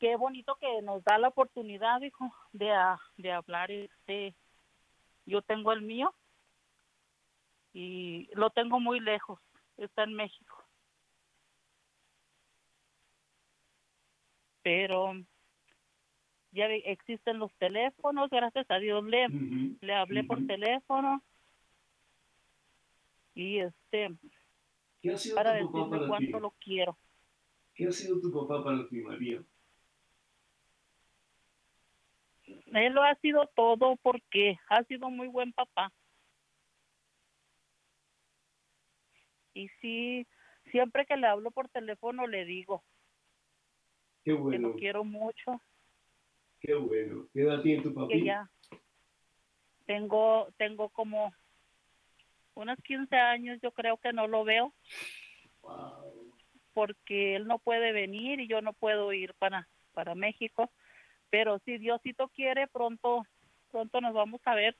Qué 0.00 0.16
bonito 0.16 0.56
que 0.56 0.80
nos 0.82 1.04
da 1.04 1.18
la 1.18 1.28
oportunidad, 1.28 2.00
hijo, 2.00 2.34
de, 2.52 2.70
a- 2.72 2.98
de 3.18 3.30
hablar. 3.32 3.70
Este, 3.70 4.34
yo 5.26 5.42
tengo 5.42 5.72
el 5.72 5.82
mío 5.82 6.14
y 7.74 8.28
lo 8.34 8.48
tengo 8.50 8.80
muy 8.80 8.98
lejos. 8.98 9.38
Está 9.76 10.04
en 10.04 10.14
México. 10.14 10.56
Pero 14.62 15.12
ya 16.52 16.66
existen 16.66 17.38
los 17.38 17.52
teléfonos, 17.56 18.30
gracias 18.30 18.70
a 18.70 18.78
Dios 18.78 19.04
le, 19.04 19.28
le 19.80 19.94
hablé 19.94 20.24
por 20.24 20.44
teléfono 20.46 21.22
y 23.34 23.58
este 23.60 24.10
¿Qué 25.00 25.12
ha 25.12 25.16
sido 25.18 25.36
para 25.36 25.58
ti? 25.60 25.66
cuánto 26.08 26.40
lo 26.40 26.50
quiero. 26.52 26.98
¿Qué 27.74 27.86
ha 27.86 27.92
sido 27.92 28.20
tu 28.20 28.30
papá 28.32 28.62
para 28.64 28.86
ti, 28.88 28.96
María? 29.00 29.42
Él 32.72 32.92
lo 32.92 33.02
ha 33.02 33.14
sido 33.16 33.46
todo 33.54 33.96
porque 33.96 34.58
ha 34.68 34.84
sido 34.84 35.10
muy 35.10 35.28
buen 35.28 35.52
papá. 35.52 35.92
Y 39.54 39.68
sí, 39.80 40.26
siempre 40.70 41.04
que 41.06 41.16
le 41.16 41.26
hablo 41.26 41.50
por 41.50 41.68
teléfono 41.68 42.26
le 42.26 42.44
digo 42.44 42.84
Qué 44.24 44.32
que 44.32 44.38
bueno, 44.38 44.68
lo 44.68 44.76
quiero 44.76 45.02
mucho, 45.02 45.60
qué 46.60 46.74
bueno. 46.74 47.26
¿Qué 47.32 47.42
edad 47.42 47.62
tiene 47.62 47.82
tu 47.82 47.92
papi? 47.92 48.12
que 48.12 48.24
ya 48.24 48.48
tengo 49.86 50.48
tengo 50.56 50.88
como 50.90 51.32
unos 52.54 52.78
15 52.84 53.16
años, 53.16 53.58
yo 53.62 53.72
creo 53.72 53.96
que 53.96 54.12
no 54.12 54.28
lo 54.28 54.44
veo 54.44 54.72
Wow. 55.62 56.32
porque 56.72 57.36
él 57.36 57.46
no 57.46 57.58
puede 57.58 57.92
venir 57.92 58.40
y 58.40 58.46
yo 58.46 58.60
no 58.62 58.72
puedo 58.72 59.12
ir 59.12 59.34
para 59.34 59.68
para 59.92 60.14
México, 60.14 60.70
pero 61.30 61.58
si 61.60 61.78
Diosito 61.78 62.28
quiere 62.28 62.66
pronto 62.68 63.24
pronto 63.70 64.00
nos 64.00 64.12
vamos 64.14 64.40
a 64.44 64.54
ver. 64.54 64.76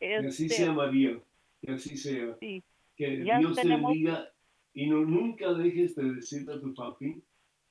Que 0.00 0.16
así 0.16 0.46
Este, 0.46 0.56
sea, 0.64 0.72
María. 0.72 1.20
Que 1.62 1.72
así 1.72 1.96
sea. 1.96 2.36
sí, 2.40 2.62
Que 2.96 3.24
Ya 3.24 3.38
Dios 3.38 3.56
te 3.56 3.66
bendiga 3.68 4.32
y 4.74 4.86
no, 4.86 5.00
nunca 5.00 5.52
dejes 5.54 5.94
de 5.96 6.14
decirle 6.14 6.54
a 6.54 6.60
tu 6.60 6.74
papi 6.74 7.22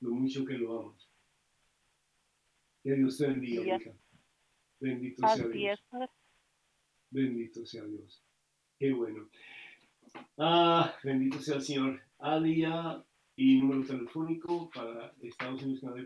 lo 0.01 0.11
mucho 0.11 0.45
que 0.45 0.53
lo 0.53 0.79
amas. 0.81 1.09
Que 2.83 2.93
Dios 2.93 3.17
te 3.17 3.27
bendiga, 3.27 3.63
Ya. 3.63 3.75
hija. 3.77 3.91
Bendito 4.79 5.27
sea 5.27 5.47
Dios. 5.47 5.79
es. 5.79 5.85
padre. 5.89 6.09
Bendito 7.09 7.65
sea 7.65 7.83
Dios. 7.85 8.23
Qué 8.79 8.93
bueno. 8.93 9.27
Ah, 10.37 10.93
bendito 11.03 11.39
sea 11.39 11.55
el 11.55 11.61
Señor. 11.61 12.01
Adia 12.19 13.03
y 13.37 13.61
número 13.61 13.83
telefónico 13.85 14.69
para 14.73 15.13
Estados 15.21 15.61
Unidos 15.63 15.79
Canadá 15.81 16.01
y 16.01 16.05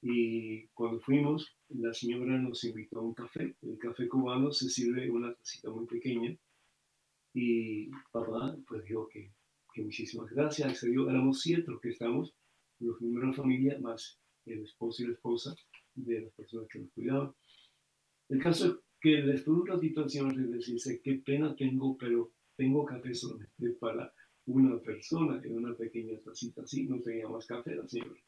Y 0.02 0.68
cuando 0.76 1.00
fuimos, 1.00 1.58
la 1.70 1.92
señora 1.92 2.38
nos 2.38 2.64
invitó 2.66 3.00
a 3.00 3.04
un 3.04 3.16
café. 3.16 3.56
El 3.64 3.80
café 3.80 4.08
cubano 4.08 4.52
se 4.52 4.70
sirve 4.70 5.06
en 5.06 5.12
una 5.12 5.34
tacita 5.34 5.72
muy 5.72 5.88
pequeña. 5.88 6.38
Y 7.34 7.90
papá, 8.12 8.56
pues 8.68 8.84
dijo 8.86 9.08
que, 9.10 9.32
que 9.74 9.84
muchísimas 9.84 10.30
gracias. 10.32 10.70
Accedió. 10.70 11.10
Éramos 11.10 11.42
siete 11.42 11.72
los 11.72 11.82
que 11.82 11.90
estamos, 11.90 12.34
los 12.80 13.02
miembros 13.02 13.24
de 13.24 13.28
la 13.32 13.44
familia, 13.44 13.80
más 13.80 14.20
el 14.46 14.64
esposo 14.64 15.04
y 15.04 15.08
la 15.08 15.14
esposa 15.14 15.56
de 15.96 16.22
las 16.22 16.34
personas 16.34 16.68
que 16.70 16.80
nos 16.80 16.92
cuidaban. 16.92 17.34
El 18.30 18.42
caso 18.42 18.68
es 18.68 18.74
que 19.02 19.22
después 19.22 19.46
de 19.46 19.62
un 19.62 19.68
ratito 19.68 20.04
el 20.04 20.10
señor 20.10 20.36
les 20.38 20.66
dice, 20.66 21.02
qué 21.04 21.16
pena 21.16 21.56
tengo, 21.56 21.98
pero 21.98 22.32
tengo 22.56 22.86
café 22.86 23.14
solamente 23.14 23.70
para 23.80 24.14
una 24.46 24.80
persona 24.80 25.42
en 25.44 25.58
una 25.58 25.76
pequeña 25.76 26.20
tacita 26.20 26.64
así, 26.64 26.86
no 26.86 27.02
tenía 27.02 27.28
más 27.28 27.46
café 27.46 27.76
la 27.76 27.88
señora. 27.88 28.20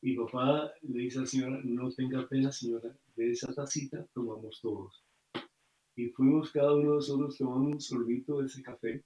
Y 0.00 0.16
papá 0.16 0.72
le 0.82 1.00
dice 1.00 1.18
a 1.18 1.22
la 1.22 1.26
señora, 1.26 1.60
no 1.64 1.90
tenga 1.90 2.28
pena 2.28 2.52
señora, 2.52 2.96
de 3.16 3.30
esa 3.30 3.52
tacita 3.52 4.06
tomamos 4.14 4.60
todos. 4.60 5.04
Y 5.98 6.10
fuimos 6.10 6.52
cada 6.52 6.74
uno 6.74 6.90
de 6.90 6.94
nosotros 6.98 7.36
tomando 7.36 7.70
un 7.70 7.80
sorbito 7.80 8.38
de 8.38 8.46
ese 8.46 8.62
café. 8.62 9.02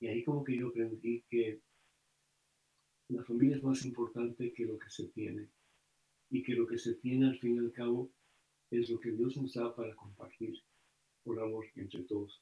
Y 0.00 0.06
ahí 0.06 0.24
como 0.24 0.42
que 0.42 0.56
yo 0.56 0.68
aprendí 0.68 1.22
que 1.28 1.60
la 3.08 3.22
familia 3.24 3.56
es 3.56 3.62
más 3.62 3.84
importante 3.84 4.50
que 4.54 4.64
lo 4.64 4.78
que 4.78 4.88
se 4.88 5.08
tiene. 5.08 5.50
Y 6.30 6.42
que 6.42 6.54
lo 6.54 6.66
que 6.66 6.78
se 6.78 6.94
tiene 6.94 7.26
al 7.26 7.38
fin 7.38 7.56
y 7.56 7.58
al 7.58 7.72
cabo 7.72 8.10
es 8.70 8.88
lo 8.88 8.98
que 8.98 9.12
Dios 9.12 9.36
nos 9.36 9.52
da 9.52 9.76
para 9.76 9.94
compartir 9.96 10.54
por 11.24 11.38
amor 11.40 11.66
entre 11.76 12.02
todos. 12.04 12.40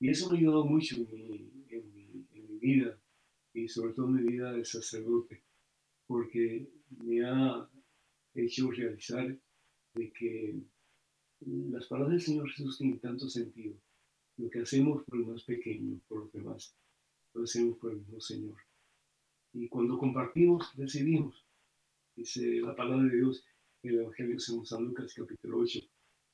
Y 0.00 0.08
eso 0.08 0.30
me 0.30 0.38
ayudó 0.38 0.64
mucho 0.64 0.96
en 0.96 1.12
mi, 1.12 1.50
en 1.68 1.92
mi, 1.92 2.26
en 2.32 2.48
mi 2.48 2.58
vida 2.58 2.98
y 3.52 3.68
sobre 3.68 3.92
todo 3.92 4.08
en 4.08 4.14
mi 4.14 4.32
vida 4.32 4.50
de 4.50 4.64
sacerdote, 4.64 5.44
porque 6.06 6.70
me 7.04 7.22
ha 7.22 7.68
hecho 8.34 8.70
realizar 8.70 9.38
de 9.94 10.12
que 10.12 10.62
las 11.46 11.86
palabras 11.86 12.12
del 12.12 12.20
Señor 12.20 12.50
Jesús 12.50 12.78
tienen 12.78 12.98
tanto 13.00 13.28
sentido. 13.28 13.74
Lo 14.36 14.50
que 14.50 14.60
hacemos 14.60 15.04
por 15.04 15.18
el 15.18 15.26
más 15.26 15.42
pequeño, 15.44 16.00
por 16.08 16.20
los 16.20 16.32
demás, 16.32 16.74
lo 17.34 17.44
hacemos 17.44 17.78
por 17.78 17.92
el 17.92 17.98
mismo 17.98 18.20
Señor. 18.20 18.56
Y 19.52 19.68
cuando 19.68 19.98
compartimos, 19.98 20.74
recibimos. 20.76 21.44
Dice 22.16 22.60
la 22.60 22.74
palabra 22.74 23.04
de 23.04 23.16
Dios 23.16 23.44
el 23.82 23.98
Evangelio 23.98 24.38
según 24.38 24.64
San 24.64 24.84
Lucas 24.84 25.12
capítulo 25.14 25.58
8, 25.58 25.80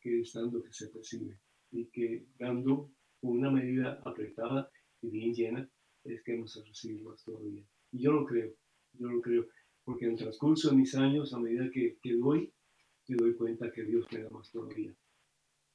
que 0.01 0.21
es 0.21 0.33
dando 0.33 0.63
que 0.63 0.73
se 0.73 0.91
recibe. 0.91 1.39
Y 1.71 1.87
que 1.87 2.27
dando 2.39 2.91
una 3.23 3.51
medida 3.51 4.01
apretada 4.05 4.71
y 5.03 5.09
bien 5.09 5.35
llena, 5.35 5.69
es 6.05 6.23
que 6.23 6.35
vamos 6.35 6.57
a 6.57 6.65
recibir 6.65 7.03
más 7.03 7.23
todavía. 7.25 7.63
Y 7.93 8.03
yo 8.03 8.13
lo 8.13 8.25
creo, 8.25 8.55
yo 8.93 9.09
lo 9.09 9.21
creo, 9.21 9.47
porque 9.85 10.07
en 10.07 10.13
el 10.13 10.19
transcurso 10.19 10.71
de 10.71 10.77
mis 10.77 10.95
años, 10.95 11.33
a 11.33 11.39
medida 11.39 11.71
que, 11.71 11.99
que 12.03 12.15
doy, 12.15 12.53
me 13.09 13.17
doy 13.17 13.35
cuenta 13.35 13.73
que 13.73 13.85
Dios 13.85 14.07
me 14.13 14.23
da 14.23 14.31
más 14.31 14.51
todavía. 14.53 14.95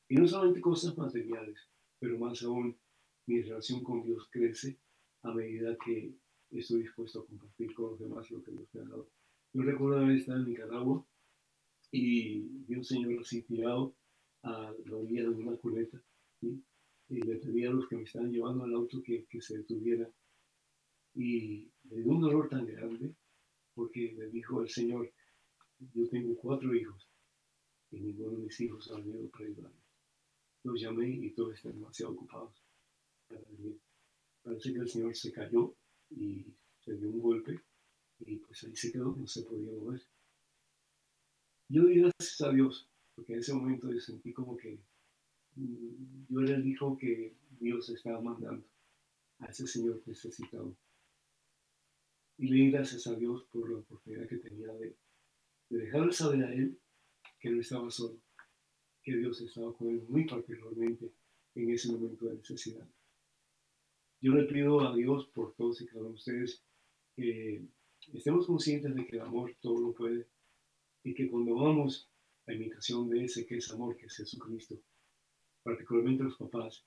Y 0.08 0.16
no 0.16 0.28
solamente 0.28 0.62
cosas 0.62 0.98
materiales, 0.98 1.60
pero 2.00 2.18
más 2.20 2.44
aún 2.44 2.78
mi 3.26 3.42
relación 3.42 3.84
con 3.84 4.04
Dios 4.04 4.28
crece 4.32 4.78
a 5.24 5.34
medida 5.34 5.76
que 5.84 6.14
estoy 6.52 6.84
dispuesto 6.84 7.22
a 7.22 7.26
compartir 7.26 7.74
con 7.74 7.92
los 7.92 8.00
demás 8.00 8.30
lo 8.30 8.44
que 8.44 8.52
Dios 8.52 8.68
me 8.74 8.82
ha 8.82 8.84
dado. 8.86 9.10
Yo 9.54 9.64
recuerdo 9.64 10.00
haber 10.00 10.18
estado 10.18 10.40
en 10.40 10.50
Nicaragua 10.50 11.06
y 11.92 12.42
vi 12.68 12.76
un 12.76 12.84
señor 12.84 13.20
así 13.20 13.42
tirado 13.44 13.96
a 14.44 14.74
la 14.86 14.96
orilla 14.96 15.24
de 15.24 15.30
una 15.30 15.58
cuneta 15.58 16.02
¿sí? 16.40 16.62
y 17.10 17.22
le 17.22 17.38
pedí 17.38 17.66
a 17.66 17.72
los 17.72 17.88
que 17.88 17.96
me 17.96 18.04
estaban 18.04 18.32
llevando 18.32 18.64
al 18.64 18.74
auto 18.74 19.02
que, 19.02 19.26
se 19.40 19.58
detuvieran. 19.58 20.12
Y 21.16 21.72
me 21.86 22.02
dio 22.02 22.12
un 22.12 22.22
dolor 22.22 22.50
tan 22.50 22.66
grande 22.66 23.16
porque 23.74 24.14
me 24.18 24.28
dijo 24.28 24.62
el 24.62 24.70
Señor, 24.70 25.12
yo 25.94 26.08
tengo 26.10 26.36
cuatro 26.36 26.74
hijos 26.76 27.08
y 27.94 28.02
ninguno 28.02 28.32
de 28.32 28.44
mis 28.46 28.60
hijos 28.60 28.90
ha 28.92 28.96
venido 28.98 29.30
para 29.30 29.46
ayudarme. 29.46 29.84
Los 30.64 30.82
llamé 30.82 31.10
y 31.10 31.30
todos 31.32 31.54
están 31.54 31.74
demasiado 31.74 32.14
ocupados 32.14 32.64
para 33.28 33.42
venir. 33.52 33.80
Parece 34.42 34.74
que 34.74 34.80
el 34.80 34.90
Señor 34.90 35.16
se 35.16 35.32
cayó 35.32 35.76
y 36.10 36.46
se 36.80 36.98
dio 36.98 37.10
un 37.10 37.22
golpe 37.22 37.60
y 38.20 38.38
pues 38.38 38.64
ahí 38.64 38.76
se 38.76 38.92
quedó, 38.92 39.16
no 39.16 39.28
se 39.28 39.44
podía 39.44 39.72
mover. 39.72 40.02
Yo 41.70 41.84
doy 41.84 42.00
gracias 42.00 42.42
a 42.42 42.52
Dios, 42.52 42.90
porque 43.16 43.34
en 43.34 43.40
ese 43.40 43.54
momento 43.54 43.92
yo 43.92 44.00
sentí 44.00 44.34
como 44.34 44.58
que 44.58 44.80
mm, 45.56 46.26
yo 46.30 46.42
era 46.42 46.56
el 46.56 46.68
hijo 46.68 46.98
que 46.98 47.36
Dios 47.60 47.90
estaba 47.90 48.22
mandando 48.22 48.66
a 49.40 49.48
ese 49.48 49.68
Señor 49.68 50.02
necesitado. 50.06 50.76
Y 52.38 52.48
le 52.48 52.56
di 52.56 52.72
gracias 52.72 53.06
a 53.08 53.16
Dios 53.16 53.46
por 53.52 53.72
la 53.72 53.78
oportunidad 53.80 54.28
que 54.28 54.38
tenía 54.38 54.74
de, 54.74 54.96
de 55.70 55.78
dejarle 55.78 56.12
saber 56.12 56.44
a 56.44 56.54
Él 56.54 56.80
que 57.44 57.50
no 57.50 57.60
estaba 57.60 57.92
solo, 57.92 58.18
que 59.04 59.18
Dios 59.18 59.42
estaba 59.42 59.76
con 59.76 59.90
él 59.90 60.06
muy 60.08 60.26
particularmente 60.26 61.12
en 61.56 61.72
ese 61.72 61.92
momento 61.92 62.26
de 62.26 62.38
necesidad. 62.38 62.88
Yo 64.22 64.32
le 64.32 64.46
pido 64.46 64.80
a 64.80 64.96
Dios 64.96 65.28
por 65.28 65.54
todos 65.56 65.82
y 65.82 65.86
cada 65.86 66.00
uno 66.00 66.12
de 66.12 66.16
ustedes 66.16 66.64
que 67.18 67.62
estemos 68.14 68.48
conscientes 68.48 68.96
de 68.96 69.06
que 69.06 69.18
el 69.18 69.24
amor 69.24 69.54
todo 69.60 69.78
lo 69.82 69.92
puede 69.92 70.26
y 71.04 71.14
que 71.14 71.30
cuando 71.30 71.56
vamos 71.56 72.10
a 72.48 72.54
imitación 72.54 73.10
de 73.10 73.26
ese 73.26 73.46
que 73.46 73.58
es 73.58 73.70
amor, 73.72 73.98
que 73.98 74.06
es 74.06 74.16
Jesucristo, 74.16 74.80
particularmente 75.64 76.24
los 76.24 76.38
papás, 76.38 76.86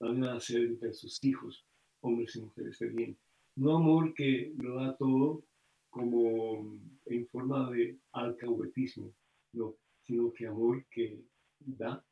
van 0.00 0.24
a 0.24 0.36
hacer 0.36 0.62
entre 0.62 0.94
sus 0.94 1.22
hijos, 1.22 1.66
hombres 2.00 2.34
y 2.34 2.40
mujeres 2.40 2.78
de 2.78 2.88
bien. 2.88 3.18
No 3.56 3.76
amor 3.76 4.14
que 4.14 4.54
lo 4.56 4.76
da 4.76 4.96
todo 4.96 5.44
como 5.90 6.78
en 7.04 7.26
forma 7.28 7.70
de 7.70 7.98
alcahuetismo, 8.12 9.12
no, 9.56 9.76
sino 10.04 10.32
que 10.32 10.46
amor 10.46 10.84
que 10.90 11.24
da, 11.58 12.04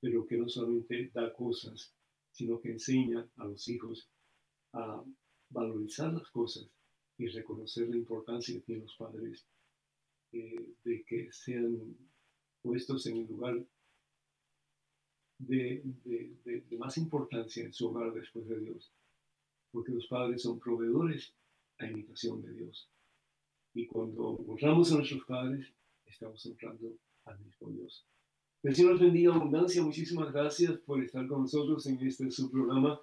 pero 0.00 0.26
que 0.26 0.36
no 0.36 0.48
solamente 0.48 1.10
da 1.12 1.32
cosas, 1.32 1.92
sino 2.30 2.60
que 2.60 2.72
enseña 2.72 3.28
a 3.36 3.44
los 3.46 3.68
hijos 3.68 4.08
a 4.72 5.02
valorizar 5.50 6.12
las 6.12 6.28
cosas 6.30 6.68
y 7.18 7.26
reconocer 7.26 7.88
la 7.88 7.96
importancia 7.96 8.54
que 8.54 8.62
tienen 8.62 8.84
los 8.84 8.96
padres 8.96 9.46
eh, 10.32 10.74
de 10.84 11.04
que 11.04 11.30
sean 11.32 11.96
puestos 12.62 13.06
en 13.06 13.18
el 13.18 13.26
lugar 13.26 13.64
de, 15.38 15.82
de, 16.04 16.78
más 16.78 16.96
importancia 16.96 17.64
en 17.64 17.72
su 17.72 17.88
hogar 17.88 18.12
después 18.14 18.48
de 18.48 18.60
Dios, 18.60 18.92
porque 19.70 19.92
los 19.92 20.06
padres 20.06 20.42
son 20.42 20.58
proveedores 20.58 21.34
a 21.78 21.86
imitación 21.86 22.42
de 22.42 22.52
Dios. 22.54 22.88
Y 23.74 23.86
cuando 23.86 24.30
honramos 24.46 24.92
a 24.92 24.96
nuestros 24.96 25.24
padres, 25.24 25.72
estamos 26.12 26.44
honrando 26.46 26.94
al 27.24 27.40
mismo 27.40 27.70
Dios. 27.70 28.06
El 28.62 28.76
Señor 28.76 28.98
bendiga 29.00 29.34
abundancia. 29.34 29.82
Muchísimas 29.82 30.32
gracias 30.32 30.78
por 30.80 31.02
estar 31.02 31.26
con 31.26 31.42
nosotros 31.42 31.86
en 31.86 31.98
este 32.06 32.30
su 32.30 32.50
programa 32.50 33.00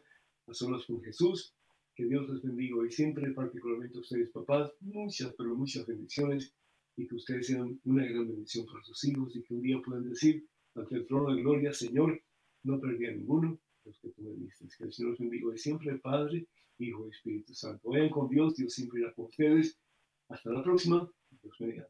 A 0.47 0.53
Solas 0.53 0.85
con 0.85 1.01
Jesús. 1.01 1.53
Que 1.95 2.05
Dios 2.05 2.29
les 2.29 2.41
bendiga 2.41 2.77
hoy 2.77 2.91
siempre, 2.91 3.31
particularmente 3.31 3.97
a 3.97 4.01
ustedes 4.01 4.29
papás. 4.29 4.71
Muchas, 4.79 5.33
pero 5.37 5.55
muchas 5.55 5.85
bendiciones 5.85 6.53
y 6.95 7.07
que 7.07 7.15
ustedes 7.15 7.47
sean 7.47 7.79
una 7.83 8.05
gran 8.05 8.27
bendición 8.27 8.65
para 8.67 8.83
sus 8.83 9.03
hijos 9.05 9.35
y 9.35 9.43
que 9.43 9.53
un 9.53 9.61
día 9.61 9.81
puedan 9.83 10.07
decir 10.07 10.47
ante 10.75 10.95
el 10.95 11.07
trono 11.07 11.33
de 11.33 11.41
gloria, 11.41 11.73
Señor, 11.73 12.21
no 12.63 12.79
perdí 12.79 13.07
a 13.07 13.11
ninguno 13.11 13.59
los 13.85 13.99
que 13.99 14.09
tú 14.09 14.21
me. 14.21 14.47
Que 14.77 14.83
el 14.85 14.93
Señor 14.93 15.11
los 15.11 15.19
bendiga 15.19 15.47
hoy 15.47 15.57
siempre, 15.57 15.97
Padre, 15.97 16.47
Hijo 16.77 17.07
y 17.07 17.09
Espíritu 17.09 17.53
Santo. 17.53 17.89
Vayan 17.89 18.09
con 18.09 18.29
Dios, 18.29 18.55
Dios 18.55 18.71
siempre 18.71 19.01
irá 19.01 19.13
con 19.13 19.25
ustedes. 19.25 19.77
Hasta 20.29 20.51
la 20.51 20.63
próxima. 20.63 21.09
Dios 21.41 21.55
bendiga. 21.59 21.89